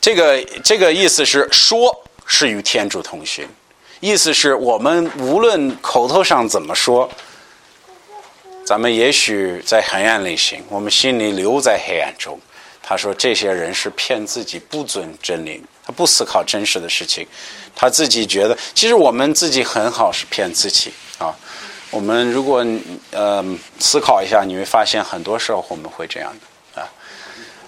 [0.02, 3.48] 这个这个意思是说是与天主同心。
[4.02, 7.10] 意思是我们无论口头上怎么说，
[8.66, 12.38] 咱们也许在黑暗里行，我们心里留在黑暗中。
[12.86, 17.26] 他说这些人是骗自己，不准真理，他不思考真实的事情，
[17.74, 20.92] 他自己觉得其实我们自己很好，是骗自己。
[21.94, 22.66] 我们如果
[23.12, 23.46] 呃
[23.80, 26.34] 思考一下，你会发现很多时候我们会这样
[26.76, 26.90] 的啊。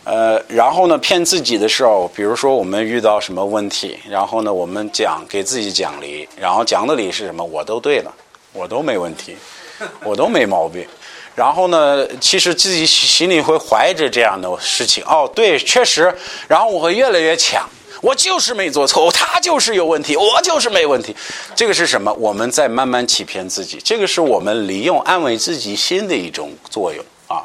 [0.04, 7.44] 呃，然后呢，骗自己的时候，比如说我们遇到什么问题，然后呢，我们讲给自己讲理，然后讲的理是什么？
[7.44, 8.12] 我都对了，
[8.52, 9.38] 我都没问题，
[10.04, 10.88] 我都没毛病。
[11.36, 16.12] 然后呢，其实自己心里会怀着这样的事情，哦，对，确实。
[16.48, 17.70] 然后我会越来越强，
[18.02, 21.16] 我就是没做错， 他就是有问题，我就是没问题。
[21.56, 22.12] 这个是什么？
[22.14, 27.44] 我们在慢慢欺骗自己，这个是我们利用安慰自己心的一种作用啊。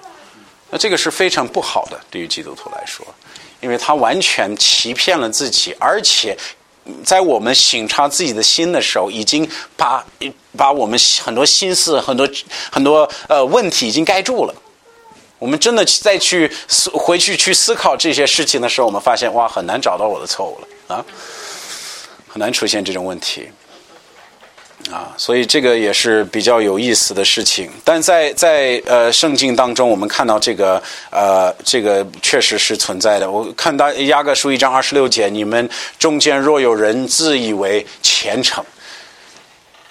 [0.70, 3.06] 那这个是非常不好的，对于基督徒来说，
[3.60, 6.36] 因为他完全欺骗了自己，而且
[7.04, 10.04] 在我们省察自己的心的时候，已经把
[10.56, 12.28] 把我们很多心思、很多
[12.70, 14.54] 很多呃问题已经盖住了。
[15.40, 21.04] 我们真的再去思回去去思考这些事情的时候，我们发现哇，很难找到我的错误了啊，
[22.28, 23.50] 很难出现这种问题。
[24.90, 27.70] 啊，所以这个也是比较有意思的事情。
[27.84, 33.30] 但在在呃圣经当中，我们看到这个呃这个确实是存在的。
[33.30, 38.64] 我看到雅各书一章二十六节，你们中间若有人自以为虔诚，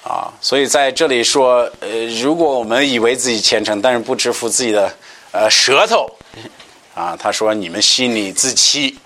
[0.03, 1.87] 啊，所以在这里说，呃，
[2.21, 4.91] 如果我们以为自己虔诚，但是不支付自己的
[5.31, 6.09] 呃舌头，
[6.95, 8.97] 啊，他说你们心里自欺。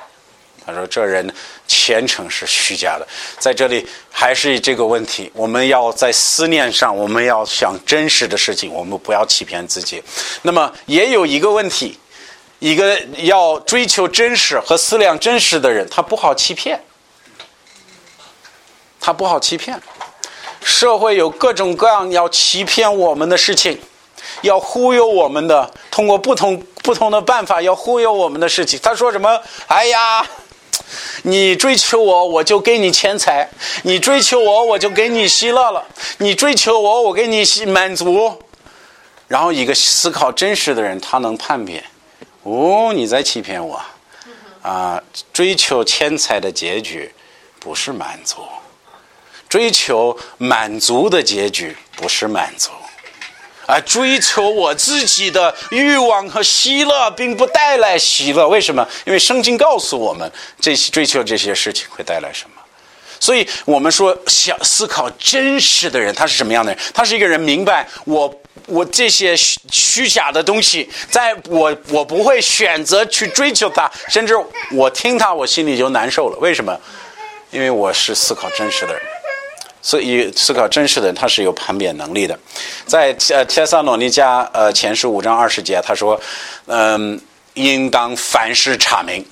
[0.66, 1.30] 他说：“这人
[1.68, 3.06] 虔诚是虚假的，
[3.38, 5.30] 在这里还是这个问题。
[5.34, 10.02] 我们要在思念上，我们要想真实的事情，我们不要欺骗自己。
[10.44, 12.00] 那么也有一个问题，
[12.60, 16.82] 一个要追求真实和思量真实的人，他不好欺骗，
[19.02, 19.78] 他不好欺骗。
[20.64, 23.78] 社会有各种各样要欺骗我们的事情，
[24.42, 28.80] 要忽悠我们的，通过不同不同的办法要忽悠我们的事情。
[28.82, 29.42] 他说什么？
[29.68, 30.26] 哎呀！”
[31.24, 33.48] 你追求我，我就给你钱财；
[33.84, 35.82] 你追求我，我就给你希乐了；
[36.18, 38.38] 你追求我，我给你满足。
[39.28, 41.84] 然后一个思考真实的人，他能判别：
[42.44, 43.82] 哦，你在欺骗我
[44.62, 45.02] 啊！
[45.32, 47.14] 追求钱财的结局
[47.60, 48.42] 不是满足，
[49.48, 52.70] 追求满足的结局不是满足。
[53.66, 58.48] 啊，追求我自己的欲望和喜乐，并不带来喜乐。
[58.48, 58.88] 为什么？
[59.06, 62.56] 因为圣经告诉我们，这些追求这些事情会带来什么？
[63.20, 66.82] 所以我们说，想思考真实的人，他是什么样的人？
[66.94, 74.36] 他是一个人明白，我我这些虚虚假的东西，在我我不会选择去追求他，甚至
[74.72, 76.38] 我听他，我心里就难受了。
[76.40, 76.78] 为什么？
[77.50, 79.02] 因为我是思考真实的人。
[79.86, 82.40] 所以思考真实的人，他是有判别能力的。
[82.88, 86.20] 在呃《帖撒罗尼迦》呃前书五章二十节，他说
[86.68, 87.20] ：“嗯，
[87.56, 89.24] 应当凡事查明。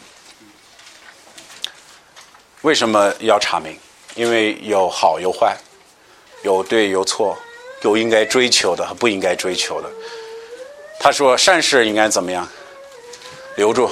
[2.63, 3.75] 为什么要查明？
[4.15, 5.55] 因为有好有坏，
[6.43, 7.37] 有对有错，
[7.83, 9.89] 有应该追求的和不应该追求的。”
[10.99, 12.45] 他说：“善事应该怎么样？
[13.55, 13.89] 留住，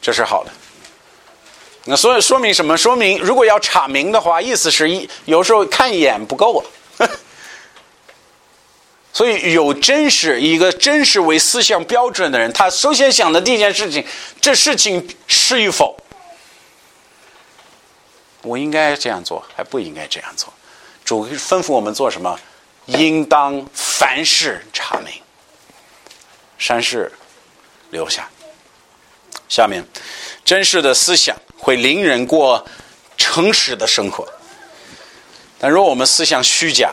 [0.00, 0.50] 这是好的。”
[1.84, 2.76] 那所以说明什么？
[2.76, 6.64] 说明如果要查明的话，意思是一有时候看一眼不够
[6.98, 7.08] 啊。
[9.12, 14.02] 所以有真实一个真实为思想标准的人，他首先想的第一件事情，
[14.40, 15.94] 这事情是与否？
[18.42, 20.52] 我应该这样做，还不应该这样做？
[21.04, 22.38] 主吩咐我们做什么？
[22.86, 25.12] 应当凡事查明，
[26.58, 27.12] 善事
[27.90, 28.28] 留下。
[29.48, 29.84] 下面，
[30.44, 31.36] 真实的思想。
[31.58, 32.66] 会令人过
[33.16, 34.26] 诚实的生活，
[35.60, 36.92] 但如果我们思想虚假，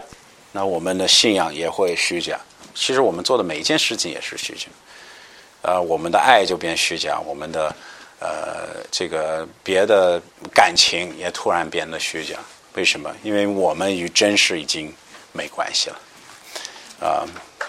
[0.52, 2.40] 那我们的信仰也会虚假。
[2.76, 4.68] 其实我们做的每一件事情也是虚假，
[5.64, 7.76] 呃，我们的爱就变虚假，我们的
[8.20, 10.22] 呃这个别的
[10.54, 12.36] 感情也突然变得虚假。
[12.76, 13.12] 为什么？
[13.24, 14.94] 因为我们与真实已经
[15.32, 16.00] 没关系了。
[17.02, 17.26] 啊，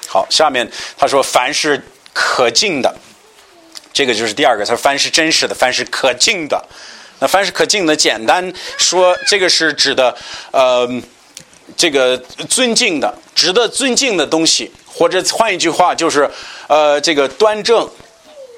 [0.06, 2.94] 好，下面他说凡是可敬的，
[3.92, 6.64] 这个就是第二个，他说凡是真实的，凡是可敬的。
[7.22, 10.16] 那凡是可敬的，简单说，这个是指的
[10.52, 10.88] 呃，
[11.76, 12.16] 这个
[12.48, 16.26] 尊敬的、值得尊敬的东西，或者换一句话就是
[16.66, 17.86] 呃，这个端正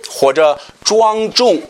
[0.09, 1.61] 或者庄重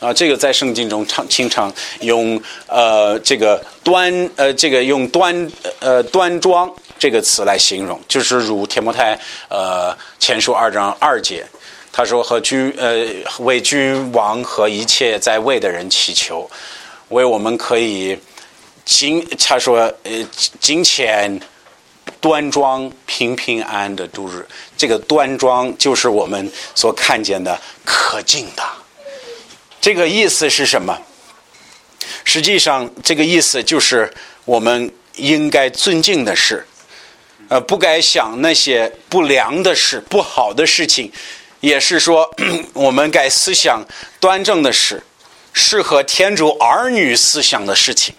[0.00, 5.48] 啊，这个在圣经中常经常用呃这个端呃这个用端
[5.78, 6.68] 呃端庄
[6.98, 9.16] 这个词来形容，就是如天摩太
[9.48, 11.46] 呃前书二章二节。
[11.92, 13.04] 他说：“和君呃
[13.40, 16.48] 为君王和一切在位的人祈求，
[17.08, 18.16] 为我们可以
[18.84, 20.24] 金他说呃
[20.60, 21.40] 金钱
[22.20, 24.46] 端庄平平安安的度日。
[24.76, 28.62] 这个端庄就是我们所看见的可敬的。
[29.80, 30.96] 这个意思是什么？
[32.24, 34.08] 实际上，这个意思就是
[34.44, 36.64] 我们应该尊敬的事，
[37.48, 41.10] 呃，不该想那些不良的事、不好的事情。”
[41.60, 42.28] 也是说，
[42.72, 43.84] 我们该思想
[44.18, 45.02] 端正的事，
[45.52, 48.14] 适合天主儿女思想的事情。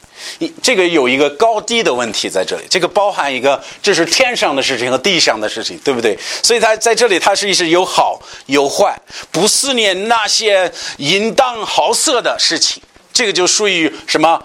[0.61, 6.15] 这个有一个高低的问题在这里，这个包含一个，这是天上的事情和地上的事情，对不对？
[6.43, 8.95] 所以它在这里，它是一是有好有坏，
[9.31, 14.39] 不思念那些淫荡好色的事情，这个就属于什么？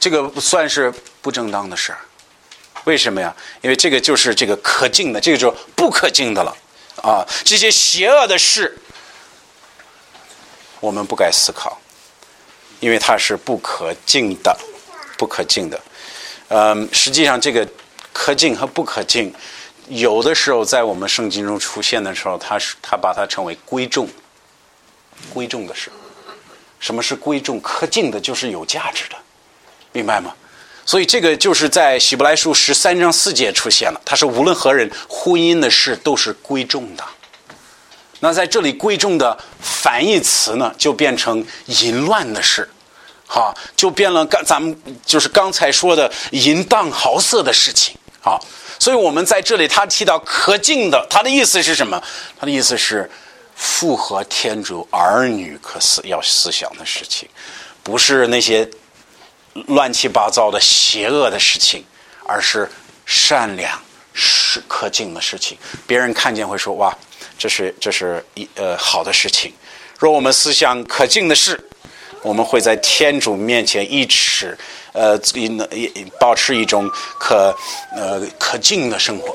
[0.00, 1.98] 这个算是不正当的事儿。
[2.82, 3.34] 为什么呀？
[3.62, 6.52] 因为这个就是这个可敬的，这个就不可敬的了。
[7.06, 8.76] 啊，这些邪恶的事，
[10.80, 11.80] 我们不该思考，
[12.80, 14.58] 因为它是不可敬的，
[15.16, 15.80] 不可敬的。
[16.48, 17.64] 嗯，实际上这个
[18.12, 19.32] 可敬和不可敬，
[19.86, 24.08] 有的时候在我们圣经中出现的时候，它是它把它称为贵重、
[25.32, 25.92] 贵重的事。
[26.80, 27.60] 什么是贵重？
[27.60, 29.16] 可敬的就是有价值的，
[29.92, 30.34] 明白吗？
[30.86, 34.00] 所以这个就是在希伯来书十三章四节出现了。
[34.04, 37.02] 他说，无论何人，婚姻的事都是贵重的。
[38.20, 42.70] 那在这里，贵重的反义词呢，就变成淫乱的事，
[43.26, 44.24] 哈，就变了。
[44.26, 48.38] 刚咱们就是刚才说的淫荡好色的事情，啊。
[48.78, 52.00] 所以我们在这里，他提到可敬的，他的意思是什么？
[52.38, 53.10] 他的意思是
[53.56, 57.28] 符合天主儿女可思要思想的事情，
[57.82, 58.70] 不是那些。
[59.68, 61.84] 乱七八糟的邪恶的事情，
[62.26, 62.70] 而是
[63.04, 63.78] 善良、
[64.12, 65.56] 是可敬的事情。
[65.86, 66.96] 别人看见会说：“哇，
[67.38, 69.52] 这是这是一呃好的事情。”
[69.98, 71.58] 若我们思想可敬的事，
[72.22, 74.56] 我们会在天主面前一尺
[74.92, 75.48] 呃一
[76.20, 77.56] 保持一种可
[77.94, 79.34] 呃可敬的生活。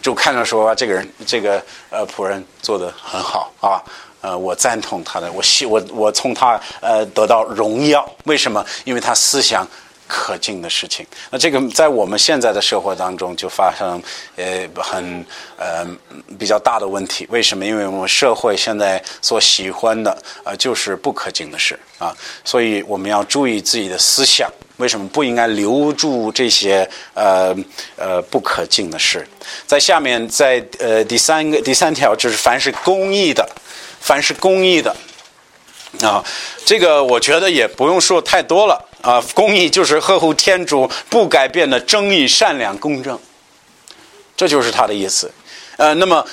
[0.00, 3.82] 就看着说这个人这个呃仆人做的很好啊。
[4.22, 8.64] 呃，我赞同他的，我希我我从他呃得到荣耀，为什么？
[8.84, 9.66] 因为他思想
[10.06, 11.04] 可敬的事情。
[11.30, 14.00] 那这个在我们现在的社会当中就发生
[14.36, 15.84] 呃很呃
[16.38, 17.26] 比较大的问题。
[17.30, 17.66] 为什么？
[17.66, 22.14] 因为我们社会现在所喜欢的呃就是不可敬的事啊，
[22.44, 24.48] 所以我们要注意自己的思想。
[24.78, 27.54] 为什么不应该留住这些呃
[27.96, 29.26] 呃不可敬的事？
[29.66, 33.48] 在下面，在呃第三个第三条就是凡是公益的。
[34.02, 34.94] 凡是公益的，
[36.02, 36.22] 啊，
[36.66, 39.22] 这个我觉得也不用说太多了啊。
[39.32, 43.18] 公益就是呵护天主不改变的正义、善良、公正，
[44.36, 45.32] 这就是他的意思。
[45.76, 46.24] 呃，那么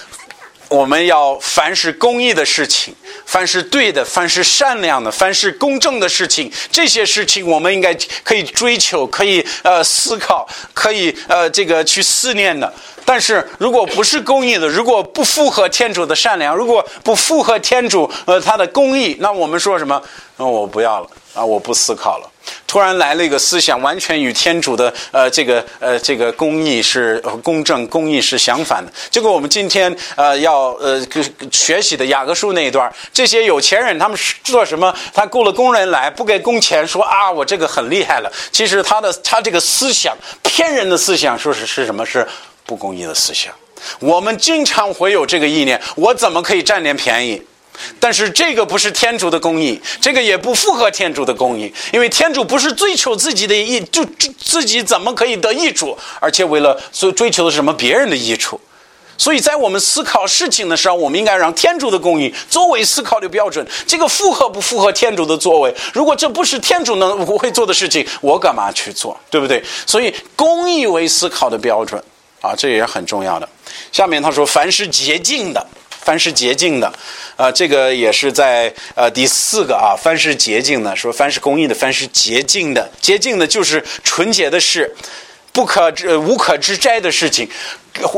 [0.70, 2.93] 我们要凡是公益的事情，
[3.26, 7.93] 凡是对的，凡是善良的，凡是公正的事情，这些事情我们应该
[8.24, 12.72] 可以追求，可以呃思考，可以呃这个去思念的。
[13.03, 19.99] 但是如果不是公益的，如果不符合天主的善良，如果不符合天主呃他的公义，那我们说什么？
[20.38, 21.43] 那我不要了啊！
[21.43, 22.32] 我不思考了。
[22.67, 28.91] 突然来了一个思想，完全与天主的呃这个呃这个公义是公正公义是相反的。
[29.09, 31.01] 这个我们今天呃要呃
[31.51, 34.93] 学习的雅各书那一段，这些有钱人他们做什么？
[35.13, 38.31] 他雇了工人来，不给工钱，说啊我这个很厉害了。
[38.51, 42.27] 其实他的他这个思想骗人的思想，说是是什么是？
[42.65, 43.51] 不公义的思想，
[43.97, 47.41] 我们经常会有这个意念：我怎么可以占点便宜？
[47.99, 54.05] 但是这个不是天主的公义，这个也不符合天主的公义，因为天主不是追求自己的益，就
[54.38, 55.97] 自己怎么可以得益处？
[56.20, 57.74] 而且为了所追求的是什么？
[57.74, 58.59] 别人的益处。
[59.17, 63.65] 所以在我们思考事情的时候，我们应该让天主的公义作为思考的标准。
[63.86, 65.76] 这个符合不符合天主的作为？
[65.93, 69.20] 如果这不是天主能会做的事情，我干嘛去做？
[69.30, 69.61] 对不对？
[69.86, 72.01] 所以公义为思考的标准。
[72.41, 73.49] 啊，这也很重要的。
[73.91, 75.67] 下面他说：“凡是洁净的，
[76.10, 76.91] 凡是洁净的，
[77.36, 84.95] 啊，这个也是在呃第四个啊，凡是洁净的，说凡是公益的，凡是洁净的，洁净的就是纯洁的事。
[85.51, 87.47] 不可知无可之摘的事情，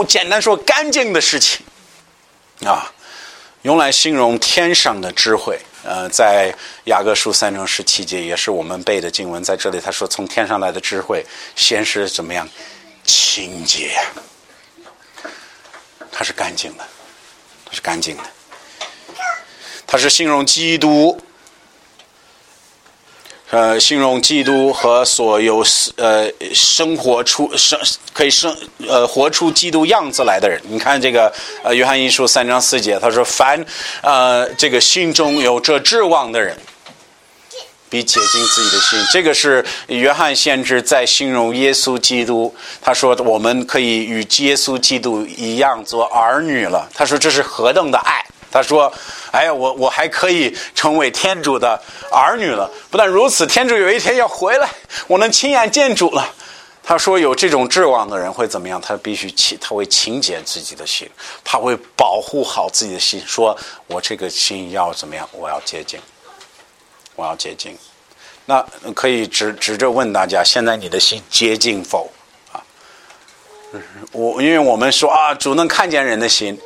[0.08, 1.66] 简单说干净的事情
[2.66, 2.90] 啊，
[3.64, 5.60] 用来形容天上的智慧。
[5.84, 11.26] 呃，在雅各书三章十七节也是我们背的经文，在这里他说从天上来的智慧，
[11.58, 12.48] 先是怎么样
[13.04, 14.00] 清洁，
[16.10, 16.88] 它是干净的，
[17.72, 18.24] 是干净的，
[19.88, 21.20] 他是形容基督。
[23.54, 25.62] 呃，形容基督和所有
[25.98, 27.78] 呃生活出生
[28.14, 28.56] 可以生
[28.88, 31.30] 呃活出基督样子来的人，你看这个
[31.62, 33.62] 呃约翰一书三章四节，他说凡
[34.02, 36.58] 呃这个心中有这志望的人，
[37.92, 39.00] 比洁净自己的心。
[39.12, 46.90] 这个是约翰先知在形容耶稣基督，他说我们可以与耶稣基督一样做儿女了。
[46.94, 48.26] 他说这是何等的爱。
[48.54, 48.92] 他说
[49.32, 51.82] ：“哎呀，我我还可以成为天主的
[52.12, 52.70] 儿女了。
[52.90, 54.70] 不但如此，天主有一天要回来，
[55.08, 56.36] 我能亲眼见主了。”
[56.84, 58.82] 他说：“有这种志望的人会怎么样？
[58.82, 61.10] 他必须清，他会清洁自己的心，
[61.46, 63.24] 他会保护好自己的心。
[63.26, 65.26] 说我这个心要怎么样？
[65.32, 65.98] 我要洁净，
[67.22, 67.78] 我要接近。
[68.46, 68.66] 那
[68.96, 72.10] 可以直直着问大家：现在你的心接近否？
[72.52, 72.58] 啊？
[74.12, 76.60] 我因为我们说啊，主能看见人的心。”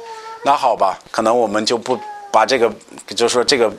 [0.45, 1.99] 那好吧，可能我们就不
[2.31, 2.71] 把这个，
[3.15, 3.71] 就说这个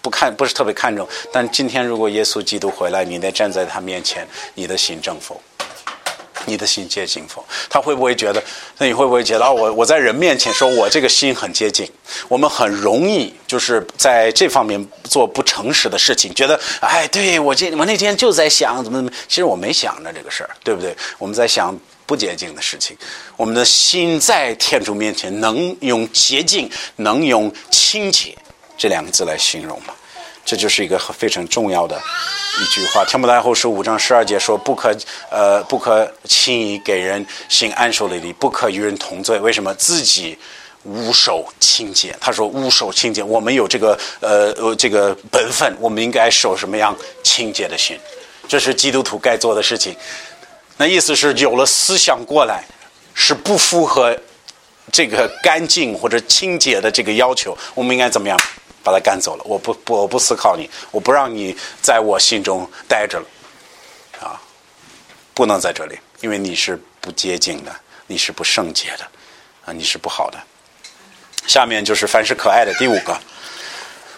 [0.00, 1.06] 不看，不是特别看重。
[1.30, 5.38] 但今天如果耶稣基督回来，你得站在他面前，你的心正否？
[6.46, 7.44] 你的心接近否？
[7.68, 8.42] 他会不会觉得？
[8.78, 9.52] 那你会不会觉得？
[9.52, 11.86] 我我在人面前说我这个心很接近，
[12.28, 20.96] 我们很容易就是在这方面做不诚实的事情，觉得哎，对我这我那天就在想怎么怎么，其实我没想着这个事儿，对不对？
[21.18, 21.78] 我们在想。
[22.06, 22.96] 不洁净的事情，
[23.36, 28.32] 我们的心在天主面前能用洁净，能用清洁
[28.78, 29.92] 这两个字来形容吗？
[30.46, 32.00] 这就是一个非常重要的
[32.60, 33.04] 一句话。
[33.04, 34.96] 天不来后书五章十二节说：“不可
[35.28, 39.40] 呃，不可轻易给人行安守的礼，不可与人同罪。
[39.40, 39.74] 为什么？
[39.74, 40.38] 自己
[40.84, 42.16] 无守清洁。
[42.20, 47.98] 他说无守清洁，我们有这个呃呃这个本分，我们应该守什么样清洁的心？
[48.46, 49.96] 这是基督徒该做的事情。”
[50.78, 52.62] 那意思是有了思想过来，
[53.14, 54.16] 是不符合
[54.92, 58.38] 这个干净或者清洁的这个要求，我们应该怎么样
[58.86, 59.42] 把他赶走了？
[59.44, 63.26] 我不不我不思考你，我不让你在我心中待着了，
[64.20, 64.40] 啊，
[65.34, 67.74] 不能在这里，因为你是不洁净的，
[68.06, 69.04] 你是不圣洁的，
[69.64, 70.38] 啊，你是不好的。
[71.48, 73.18] 下面就是凡是可爱的第五个，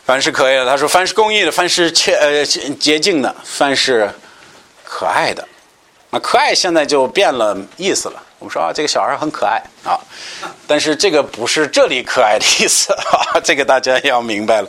[0.05, 4.13] 凡是可爱的，他说凡是公益的，凡是切呃洁净的，凡是
[4.85, 5.49] 可爱的。
[6.11, 8.23] 那，可爱现在就变了意思了。
[8.39, 9.99] 我们说啊，这个小孩很可爱啊，
[10.67, 14.69] 但是这个不是这里可爱的意思啊，这个大家要明白了。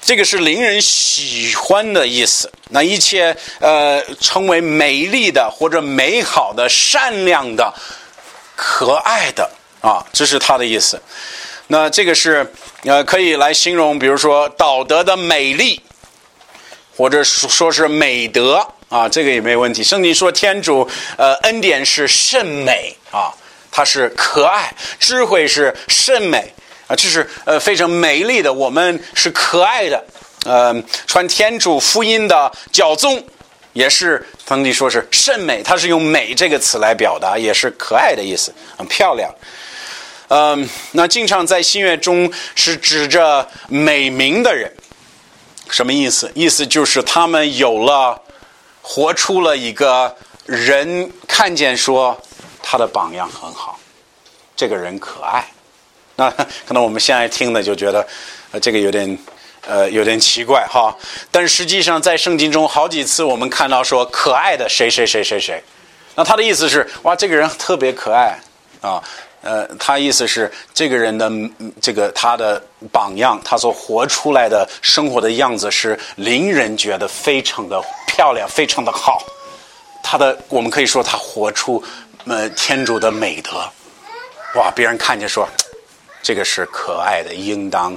[0.00, 2.50] 这个是令人喜欢的意思。
[2.70, 7.72] 那一切呃，称为美丽的或者美好的、善良的、
[8.56, 9.50] 可爱的
[9.80, 11.00] 啊，这是他的意思。
[11.68, 12.52] 那这个是
[12.84, 15.80] 呃，可以来形容，比如说道德的美丽，
[16.96, 18.66] 或者说是美德。
[18.94, 19.82] 啊，这个也没问题。
[19.82, 23.34] 圣经说，天主呃恩典是甚美啊，
[23.68, 26.54] 它是可爱；智慧是甚美
[26.86, 28.52] 啊，这是呃非常美丽的。
[28.52, 30.04] 我们是可爱的，
[30.44, 30.72] 呃，
[31.08, 33.20] 传天主福音的教宗
[33.72, 39.28] 也是圣经说是甚美，它是用美这个词来表达，也是可爱的意思，很漂亮。
[40.28, 44.72] 嗯，那经常在新约中是指着美名的人，
[45.68, 46.30] 什么意思？
[46.36, 48.20] 意思就是他们有了。
[48.86, 50.14] 活出了一个
[50.44, 52.16] 人看见说
[52.62, 53.80] 他的榜样很好，
[54.54, 55.42] 这个人可爱。
[56.16, 58.06] 那可能我们现在听的就觉得，
[58.52, 59.18] 呃，这个有点
[59.66, 60.94] 呃有点奇怪哈。
[61.30, 65.64] 但实际上在圣经中好几次我们看到说可爱的谁谁谁谁谁，
[66.14, 68.38] 那他的意思是哇这个人特别可爱
[68.82, 69.02] 啊。
[69.40, 71.30] 呃，他意思是这个人的
[71.80, 72.62] 这个他的
[72.92, 77.78] 榜样，他所活出来的生活的样子是令人觉得非常的
[78.14, 79.20] 漂亮，非常的好。
[80.04, 81.82] 他的我们可以说他活出
[82.26, 83.68] 呃天主的美德，
[84.54, 84.70] 哇！
[84.70, 85.48] 别人看见说
[86.22, 87.96] 这个是可爱的，应当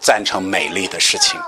[0.00, 1.38] 赞成美丽的事情。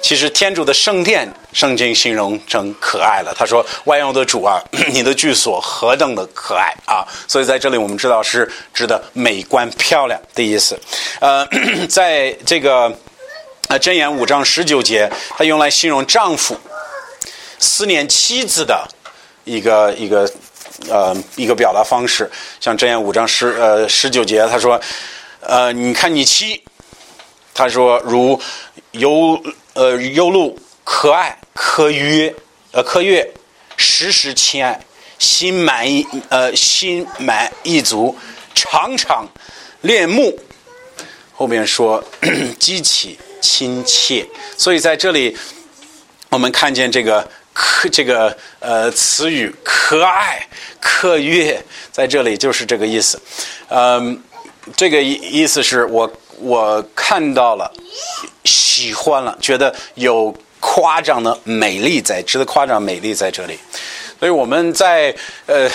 [0.00, 3.32] 其实天主的圣殿，圣经形容成可爱了。
[3.36, 4.60] 他说：“万有的主啊，
[4.90, 10.78] 你的居所何等的可爱啊！”所以在这里我们知道是指的美观漂亮的意思。
[11.20, 11.46] 呃，
[11.88, 12.92] 在这个
[13.68, 16.56] 呃箴言五章十九节，它用来形容丈夫
[17.58, 18.86] 思念妻子的
[19.44, 20.30] 一个一个
[20.88, 22.30] 呃一个表达方式。
[22.60, 24.80] 像箴言五章十呃十九节，他说
[25.40, 26.62] ：“呃，你看你妻，
[27.52, 28.40] 他说如
[28.92, 29.40] 忧。”
[29.74, 32.34] 呃，优露可爱可约，
[32.72, 33.32] 呃，可悦，
[33.76, 34.84] 时时亲爱，
[35.20, 38.16] 心满意呃心满意足，
[38.56, 39.24] 常常
[39.82, 40.36] 恋慕。
[41.32, 42.02] 后面说
[42.58, 45.38] 激起亲切，所以在这里
[46.30, 50.46] 我们看见这个可 这个呃词语可爱
[50.80, 53.20] 可悦，在这里就是这个意思。
[53.68, 54.22] 嗯，
[54.76, 57.68] 这个意意思是我我看到了，
[58.44, 63.58] 喜欢了，觉得有夸张的美丽在，值得夸张美丽在这里。
[64.20, 65.12] 所以我们在
[65.46, 65.68] 呃，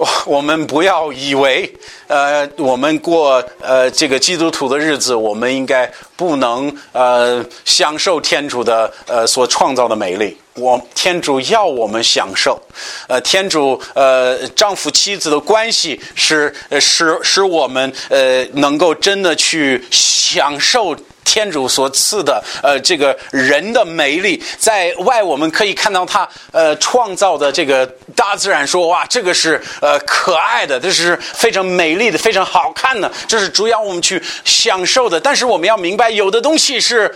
[0.24, 1.70] 我们不要以为
[2.06, 10.36] 呃，我们过呃这个基督徒的日子，我们应该不能呃享受天主的呃所创造的美丽。
[10.54, 12.60] 我天主要我们享受，
[13.08, 20.96] 呃，天主呃丈夫妻子的关系是使使我们呃能够真的去享受。
[21.30, 35.20] 天主所赐的，呃，这个人的美丽，在外我们可以看到他，呃，创造的这个大自然，说哇，这个是呃可爱的，这是非常美丽的，非常好看的，这是主要我们去享受的。
[35.20, 37.14] 但是我们要明白，有的东西是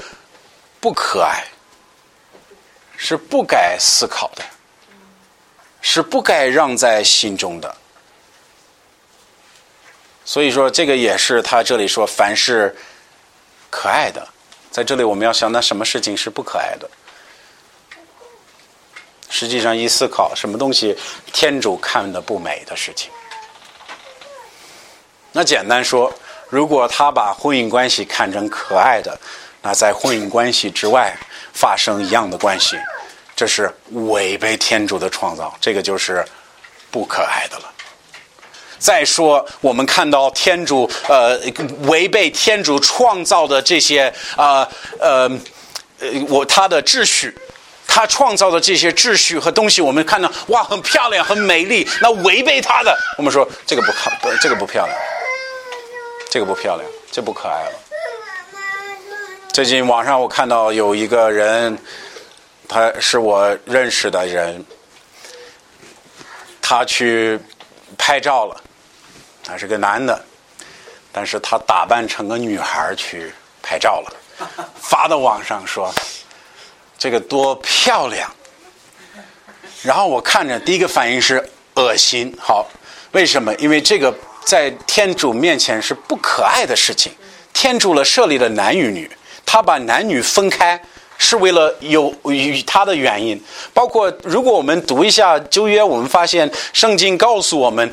[0.79, 1.43] 不可爱，
[2.97, 4.45] 是不该思考的，
[5.81, 7.75] 是不该让在心中的。
[10.25, 12.73] 所以说，这个也是他这里说，凡是。
[13.77, 14.25] 可爱的，
[14.71, 16.89] 在这里我们要想，那什么事情是不可爱的？
[19.29, 20.97] 实际上一思考，什么东西
[21.33, 23.11] 天主看的不美的事情？
[25.33, 26.13] 那简单说，
[26.49, 29.19] 如果他把婚姻关系看成可爱的，
[29.61, 31.13] 那在婚姻关系之外
[31.53, 32.79] 发生一样的关系，
[33.35, 36.25] 这是违背天主的创造，这个就是
[36.93, 37.74] 不可爱的了。
[38.79, 41.39] 再说，我们看到天主呃
[41.83, 44.69] 违背天主创造的这些啊
[44.99, 45.31] 呃
[46.01, 47.35] 呃我他的秩序，
[47.87, 54.99] 他创造的这些秩序和东西，我们看到哇很漂亮很美丽，那违背他的，我们说这个不看这个不漂亮，
[56.31, 57.73] 这个不漂亮，这不可爱了。
[59.53, 61.79] 最近网上我看到有一个人，
[62.69, 64.65] 他是我认识的人，
[66.61, 67.39] 他去
[67.97, 68.61] 拍照了。
[69.43, 70.25] 他是个男的，
[71.13, 73.33] 但是他打扮成个女孩去
[73.63, 75.95] 拍照了， 发到网上说
[76.97, 78.31] 这个多漂亮。
[79.83, 82.67] 然后我看着第一个反应是恶心，好，
[83.13, 83.55] 为什么？
[83.57, 84.15] 因为这个
[84.47, 87.13] 在天主面前是不可爱的事情。
[87.53, 89.11] 天主了设立了男与女，
[89.45, 90.83] 他把男女分开
[91.19, 93.43] 是为了有与他的原因。
[93.73, 97.93] 包括如果我们读一下旧约，我们发现圣经告诉我们。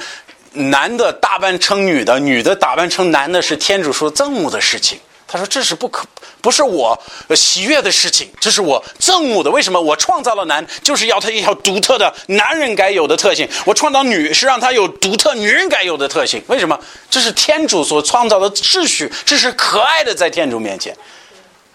[0.54, 5.00] 男的打扮成女的，女的打扮成男的，是天主说憎恶的事情。
[5.26, 6.06] 他说这是不可，
[6.42, 7.02] 不是我
[7.34, 9.50] 喜悦的事情，这是我憎恶的。
[9.50, 9.80] 为什么？
[9.80, 16.44] 我创造了男，就是要他一条独特的男人该有的特性；我创造女，是让他有独特女人该有的特性。
[16.48, 16.78] 为什么？
[17.10, 20.94] 这是天主所创造的秩序，这是可爱的，在天主面前。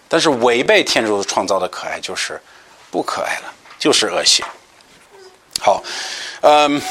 [0.07, 2.41] 但是违背天主创造的可爱，就是
[2.91, 4.45] 不可爱了，就是恶心。
[5.59, 5.83] 好，
[6.41, 6.81] 嗯。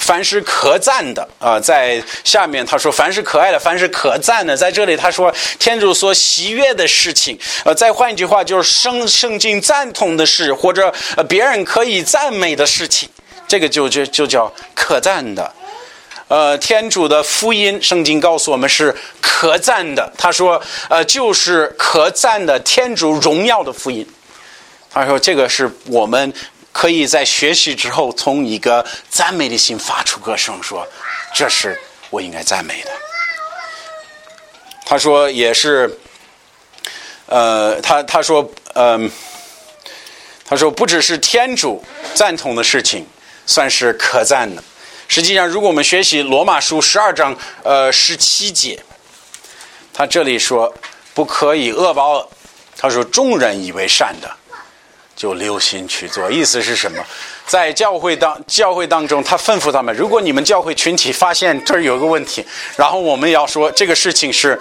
[0.00, 10.94] 凡是可赞的啊，在下面他说，凡是可爱的，凡是可赞的，在这里他说，天主所喜悦的事情，呃，再换一句话，就是圣圣经赞同的事，或者
[11.28, 13.08] 别人可以赞美的事情，
[13.48, 15.52] 这个就就就叫可赞的。
[16.28, 20.12] 呃，天主的福音，圣经告诉我们是可赞的。
[20.16, 24.06] 他说，呃，就是可赞的天主荣耀的福音。
[24.90, 26.32] 他说，这个是我们。
[26.70, 30.86] 可以在学习之后，从一个赞美的心发出歌声，说
[31.34, 31.76] ：“这是
[32.08, 32.90] 我应该赞美的。”
[34.86, 35.98] 他说：“也是，
[37.26, 39.10] 呃，他他说，嗯，
[40.44, 41.82] 他说不只是天主
[42.14, 43.04] 赞同的事情，
[43.44, 44.62] 算是可赞的。
[45.08, 48.78] 实际上，如果我们学习罗马书十二章，呃，十七节，
[49.92, 50.72] 他这里说
[51.12, 52.30] 不可以恶报。
[52.76, 54.30] 他说众人以为善的。”
[55.18, 57.04] 就留心去做，意思是什么？
[57.44, 62.46] 在教会当教会当中，他吩咐他们：如果你们教会群体发现这儿有个问题，
[62.76, 64.56] 然后我们要说这个事情是，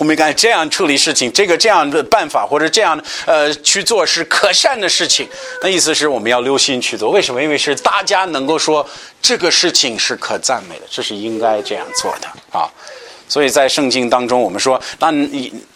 [0.00, 5.28] 我们该这样处理事情，这个这样的办法或者这样呃去做是可善的事情。
[5.60, 7.10] 那意思是我们要留心去做。
[7.10, 7.42] 为什么？
[7.42, 8.88] 因为是大家能够说
[9.20, 12.64] 这个事情是可赞美的，这是应该这样做的啊。
[13.28, 15.12] 所以在圣经当中，我们说，那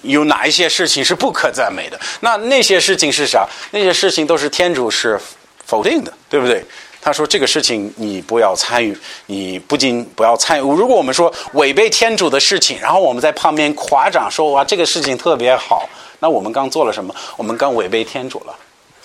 [0.00, 2.00] 有哪一些事情是不可赞美的？
[2.20, 3.46] 那那些事情是啥？
[3.72, 5.20] 那些事情都是天主是
[5.66, 6.64] 否定的，对不对？
[7.04, 10.62] 他说这个事情你不要参与，你不仅不要参与。
[10.62, 15.86] 如果我们说违背天主的事情，然后我们在旁边夸奖说哇这个事情特别好，
[16.20, 17.14] 那我们刚做了什么？
[17.36, 18.56] 我们刚违背天主了。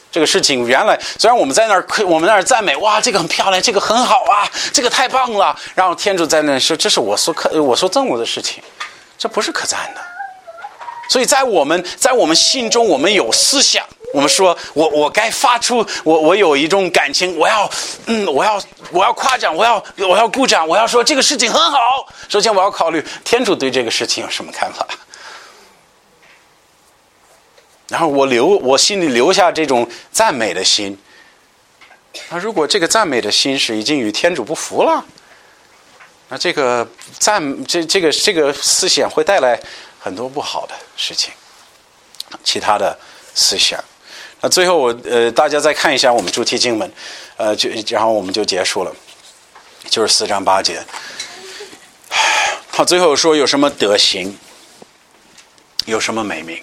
[0.09, 5.53] 这个事情原来虽然我们在那儿，我们那儿赞美，哇，这个很漂亮，这个很好啊，这个太棒了。
[5.75, 8.63] 然后天主在那说，这是我所可我所憎恶的事情，
[9.17, 10.01] 这不是可赞的。
[11.09, 17.69] 所以在我们在我们心中，我们有思想，我们说我我该发出我我有一种感情，我要
[18.07, 21.79] 嗯，我要我要夸奖，我要我要鼓掌，我要说这个事情很好。
[22.27, 24.87] 首先我要考虑天主对这个事情有什么看法。
[27.89, 30.97] 然后我留我心里留下这种赞美的心。
[32.29, 35.05] 那如果这个赞美的心是已经与天主不符了，
[36.27, 36.87] 那这个
[37.19, 39.59] 赞这这个这个思想会带来
[39.99, 41.31] 很多不好的事情，
[42.43, 42.97] 其他的
[43.33, 43.83] 思想。
[44.41, 46.91] 那最后我呃大家再看一下我们主题经文，
[47.37, 48.95] 呃就然后我们就结束了，
[49.89, 50.83] 就是四章八节。
[52.71, 54.37] 他最后说有什么德行，
[55.85, 56.61] 有什么美名。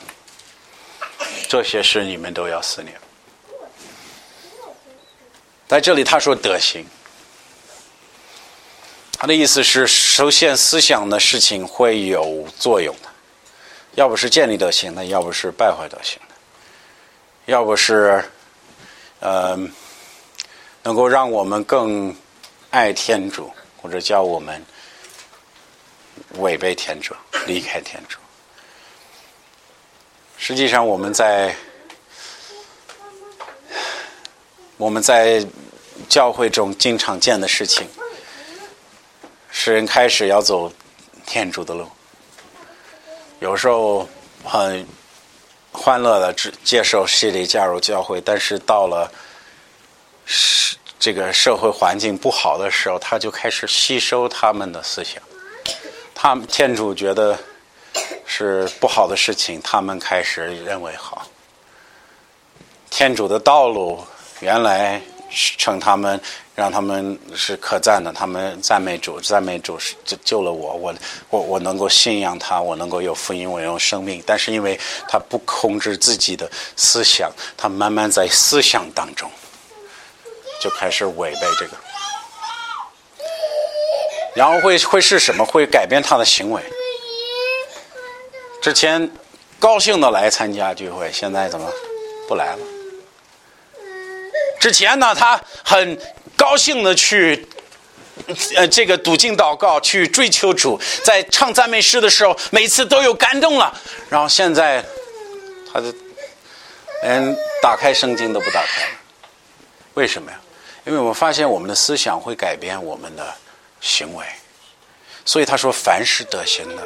[1.49, 2.95] 这些事你们都要思念。
[5.69, 6.85] 在这里他说德行，
[9.19, 13.09] 他的意思是，首先思想的事情会有作用的，
[13.95, 16.19] 要不是建立德行那，要不是败坏德行，
[17.47, 18.25] 要不是，
[19.21, 19.57] 呃，
[20.83, 22.15] 能够让我们更
[22.71, 24.61] 爱天主，或者叫我们
[26.39, 27.15] 违背天主、
[27.47, 28.19] 离开天主。
[30.37, 31.55] 实际上，我们在
[34.77, 35.47] 我们在
[36.09, 37.89] 教会中经常见的事情，
[39.53, 40.73] 使人开始要走
[41.25, 41.89] 天主的路。
[43.39, 44.09] 有时候
[44.45, 44.85] 很
[45.77, 49.13] 欢乐的接受洗礼加入教会，但是到了
[50.25, 55.23] 是这个社会环境不好的时候，他就开始吸收他们的思想。
[56.15, 57.39] 他们天主觉得。
[58.29, 61.27] 是不好的事情，他们开始认为好。
[62.91, 64.05] 天主的道路
[64.41, 65.01] 原来
[65.31, 66.21] 称他们，
[66.57, 68.11] 让他们是可赞的。
[68.13, 70.95] 他们赞美主，赞美主是救救了我，我
[71.29, 74.21] 我我能够信仰他，我能够有福音，我有生命。
[74.27, 79.31] 但是因为他不控制自己的思想，他慢慢在思想当中
[80.61, 81.77] 就开始违背这个，
[84.35, 85.45] 然后会会是什么？
[85.45, 86.63] 会改变他的行为。
[88.63, 89.09] 之前
[89.61, 91.71] 高兴的来参加聚会，现在怎么
[92.27, 92.59] 不来了？
[94.59, 95.97] 之前呢，他很
[96.37, 97.47] 高兴的去
[98.55, 103.75] 呃这个笃敬祷告，去追求主，在唱赞美诗的时候，每次都有感动了。
[104.09, 104.85] 然后现在，
[105.73, 105.93] 他就
[107.03, 108.91] 连打开圣经都不打开了。
[109.95, 110.39] 为什么呀？
[110.85, 113.35] 因为我们发现我们的思想会改变我们的
[113.81, 114.25] 行为，
[115.25, 116.83] 所以他说凡是得行的。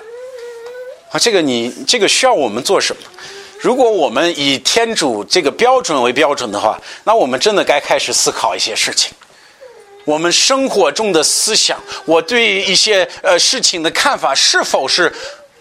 [1.11, 3.03] 啊，这个你这个需要我们做什么？
[3.61, 9.13] 如果我们以天主这个标准为标准的话，那我们真的该开始思考一些事情。
[10.05, 15.15] 我们生活中的思想，我对一些呃事情的看法，是否是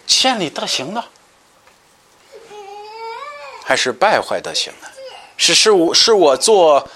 [0.07, 1.03] 千里德行的，
[3.63, 4.87] 还是败坏德行的？
[5.37, 6.89] 是是我是我做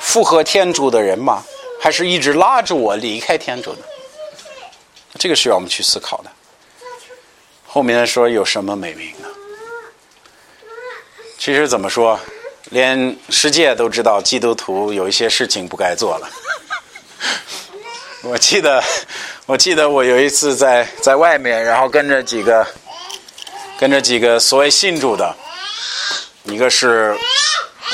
[0.00, 1.44] 符合天主的人吗？
[1.80, 3.84] 还是一直拉着我离开天主呢？
[5.18, 6.30] 这个需要我们去思考的。
[7.66, 9.28] 后面说有什么美名呢？
[11.38, 12.18] 其实怎么说，
[12.72, 16.28] 连世界都知道基督徒有一些事情不该做了。
[18.22, 18.82] 我记得，
[19.44, 22.66] 我记得我有一次在在外面，然后跟着几个
[23.78, 25.36] 跟着几个所谓信主的，
[26.44, 27.14] 一个是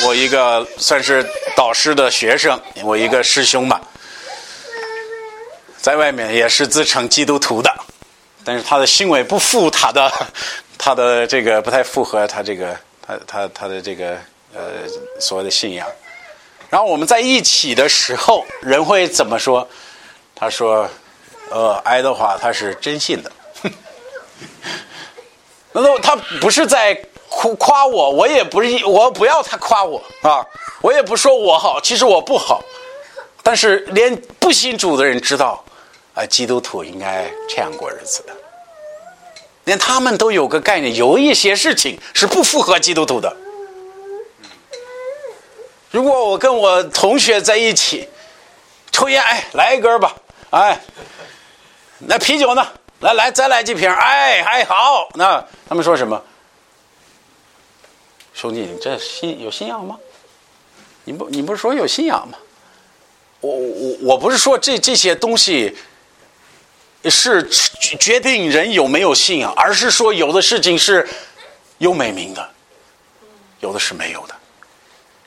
[0.05, 3.81] 我一个算是导师的学生，我一个师兄吧，
[5.81, 7.75] 在外面也是自称基督徒的。
[8.45, 10.11] 但是他的行为不符他的，
[10.79, 14.17] 他的这个不太符合他这个他他他的这个
[14.59, 15.87] 呃所谓的信仰。
[16.69, 19.67] 然后我们在一起的时候，人会怎么说？
[20.35, 20.87] 他说
[21.51, 23.33] ：“呃，爱德华他是真信的。
[25.73, 26.95] ”那他不是在
[27.29, 30.45] 夸夸我，我也不是我不要他夸我啊，
[30.83, 32.63] 我也不说我好，其实我不好。
[33.43, 35.65] 但是连不信主的人知道。
[36.15, 38.33] 啊，基督徒应该这样过日子的，
[39.63, 43.37] 连他们都有个概念，有一些事情是不符合基督徒的。
[45.99, 48.09] 如果我跟我同学在一起
[48.93, 50.15] 抽烟，哎，来一根吧，
[50.51, 50.81] 哎，
[51.99, 52.65] 那啤酒呢？
[53.01, 55.09] 来来，再来几瓶，哎，还好。
[55.15, 56.23] 那他们说什么？
[58.33, 59.99] 兄弟，你这信有信仰吗？
[61.03, 62.39] 你不，你不是说有信仰吗？
[63.41, 65.77] 我我我不是说这这些东西。
[67.11, 67.49] 是
[67.99, 71.09] 决定人有没有信仰，而是说有的事情是
[71.79, 72.51] 有美名的，
[73.59, 74.38] 有的是没有的。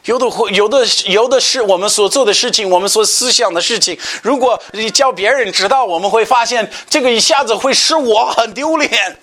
[0.05, 3.97] 有的会有的有的是我们所做的事情，我们所思想的事情。
[4.23, 9.19] 如果你叫别人知道，我们会发现这个一下子会使我很丢脸。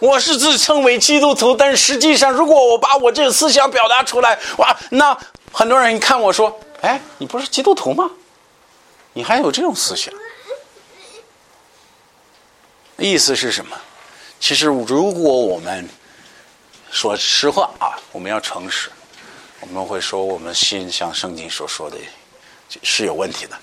[0.00, 5.16] 我是自称为基督徒，但实际上，如果我把我这个思想表达出来，哇，那
[5.52, 8.10] 很多人看我说：“哎，你不是基督徒吗？
[9.12, 10.12] 你还有这种思想？”
[12.98, 13.76] 意思是什么？
[14.40, 15.88] 其实，如果我们
[16.90, 18.90] 说实话啊，我们要诚实，
[19.62, 21.96] 我们会说我们心像圣经所说的，
[22.82, 23.58] 是有问题的。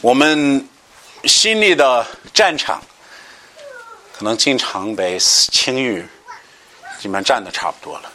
[0.00, 0.66] 我们
[1.24, 2.82] 心里的战场。
[4.14, 6.06] 可能经常被情欲
[7.00, 8.12] 基本上占的差不多了，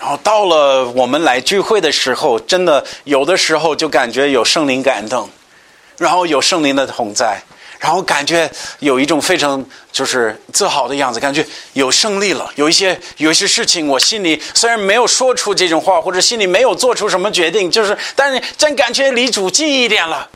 [0.00, 5.30] 然后到了我们来聚会的时候，真的有的时候就感觉有圣灵感动，
[5.98, 7.40] 然后有圣灵的同在，
[7.78, 8.50] 然后感觉
[8.80, 12.50] 有一种非常就是自豪的样子，感觉有胜利了。
[12.56, 20.30] 有一些有一些事情，我心里虽然没有说出这种话，或者心里没有做出什么决定，就是但是真感觉离主近一点了。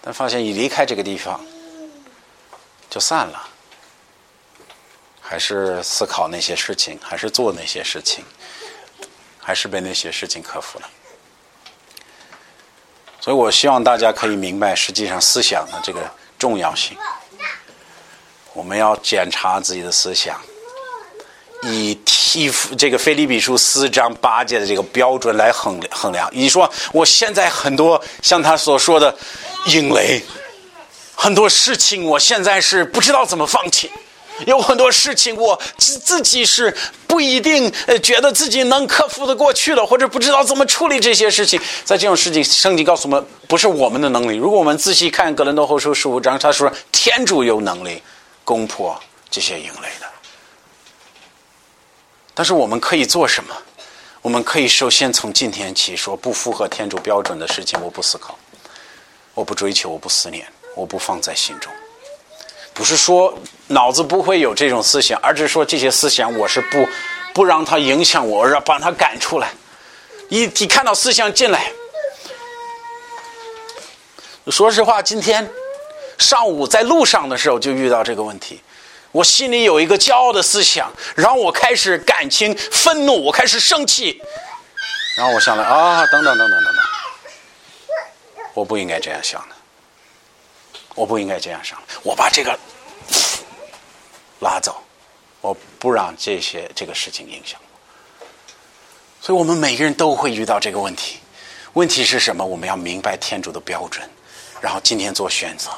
[0.00, 1.40] 但发现一离开这个地方，
[2.90, 3.48] 就散了。
[5.26, 8.22] 还是思考那些事情，还是做那些事情，
[9.38, 10.90] 还是被那些事情克服了。
[13.24, 16.00] 所以我希望大家可以明白，实际上思想的这个
[16.38, 16.94] 重要性。
[18.52, 20.38] 我们要检查自己的思想，
[21.62, 26.28] 以提这个《菲利比书》四章八节的这个标准来衡衡量。
[26.34, 29.16] 你说，我现在很多像他所说的。
[29.68, 30.22] 因为
[31.14, 33.88] 很多事情，我现在是不知道怎么放弃；
[34.46, 36.76] 有很多事情，我自自己是
[37.06, 41.60] 不一定呃觉得自己能克服的过去了，或者不知道怎么处理这些事情。
[41.84, 44.36] 在这种事情，圣经告诉我们，不是我们的能力。
[44.36, 48.02] 如果我们仔细看《格林多后书》十五章，他说天主有能力
[48.44, 48.98] 攻破
[49.30, 50.06] 这些营垒的。
[52.34, 53.54] 但是我们可以做什么？
[54.20, 58.36] 我们可以首先从今天起说，不符合天主标准的事情，我不思考。
[59.34, 61.70] 我不追求，我不思念，我不放在心中。
[62.74, 63.32] 不是说
[63.68, 66.86] 脑子不会有这种思想，而是说这些思想我是不
[67.32, 69.50] 不让它影响我，而把它赶出来。
[70.28, 71.70] 一一看到思想进来，
[74.48, 75.48] 说实话，今天
[76.18, 78.60] 上午在路上的时候就遇到这个问题。
[79.12, 84.20] 我心里有一个骄傲的思想，然后我开始感情愤怒，我开始生气，
[85.16, 86.84] 然后我想了啊，等等等等等等。
[88.54, 89.53] 我不应该这样想的，
[90.94, 91.78] 我不应该这样想。
[92.02, 92.58] 我把这个
[94.40, 94.76] 拉走，
[95.40, 98.26] 我不让这些这个事情影响我。
[99.20, 101.18] 所以我们每个人都会遇到这个问题。
[101.72, 102.44] 问题是什么？
[102.44, 104.08] 我们要明白天主的标准，
[104.60, 105.70] 然后今天做选择。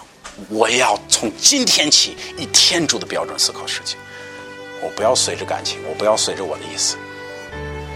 [0.50, 3.98] 我要从今天起以天主的标准思考事情。
[4.82, 6.98] 我不要随着感情，我不要随着我的意思。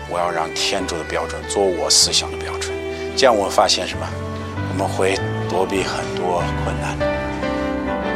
[0.09, 2.73] 我要让天主的标准做我思想的标准。
[3.17, 4.30] 这样我发现什么？
[4.83, 5.15] 我们会
[5.47, 6.97] 躲避很多困难，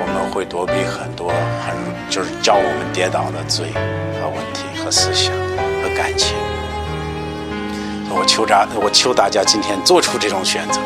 [0.00, 1.28] 我们会躲避很多
[1.60, 1.76] 很
[2.08, 3.66] 就是叫我们跌倒的罪
[4.18, 6.34] 和问题和思想和感情。
[8.08, 10.80] 我求大，我求大家今天做出这种选择，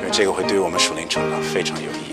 [0.00, 2.11] 因为这个会对我们属灵成长非常有意义。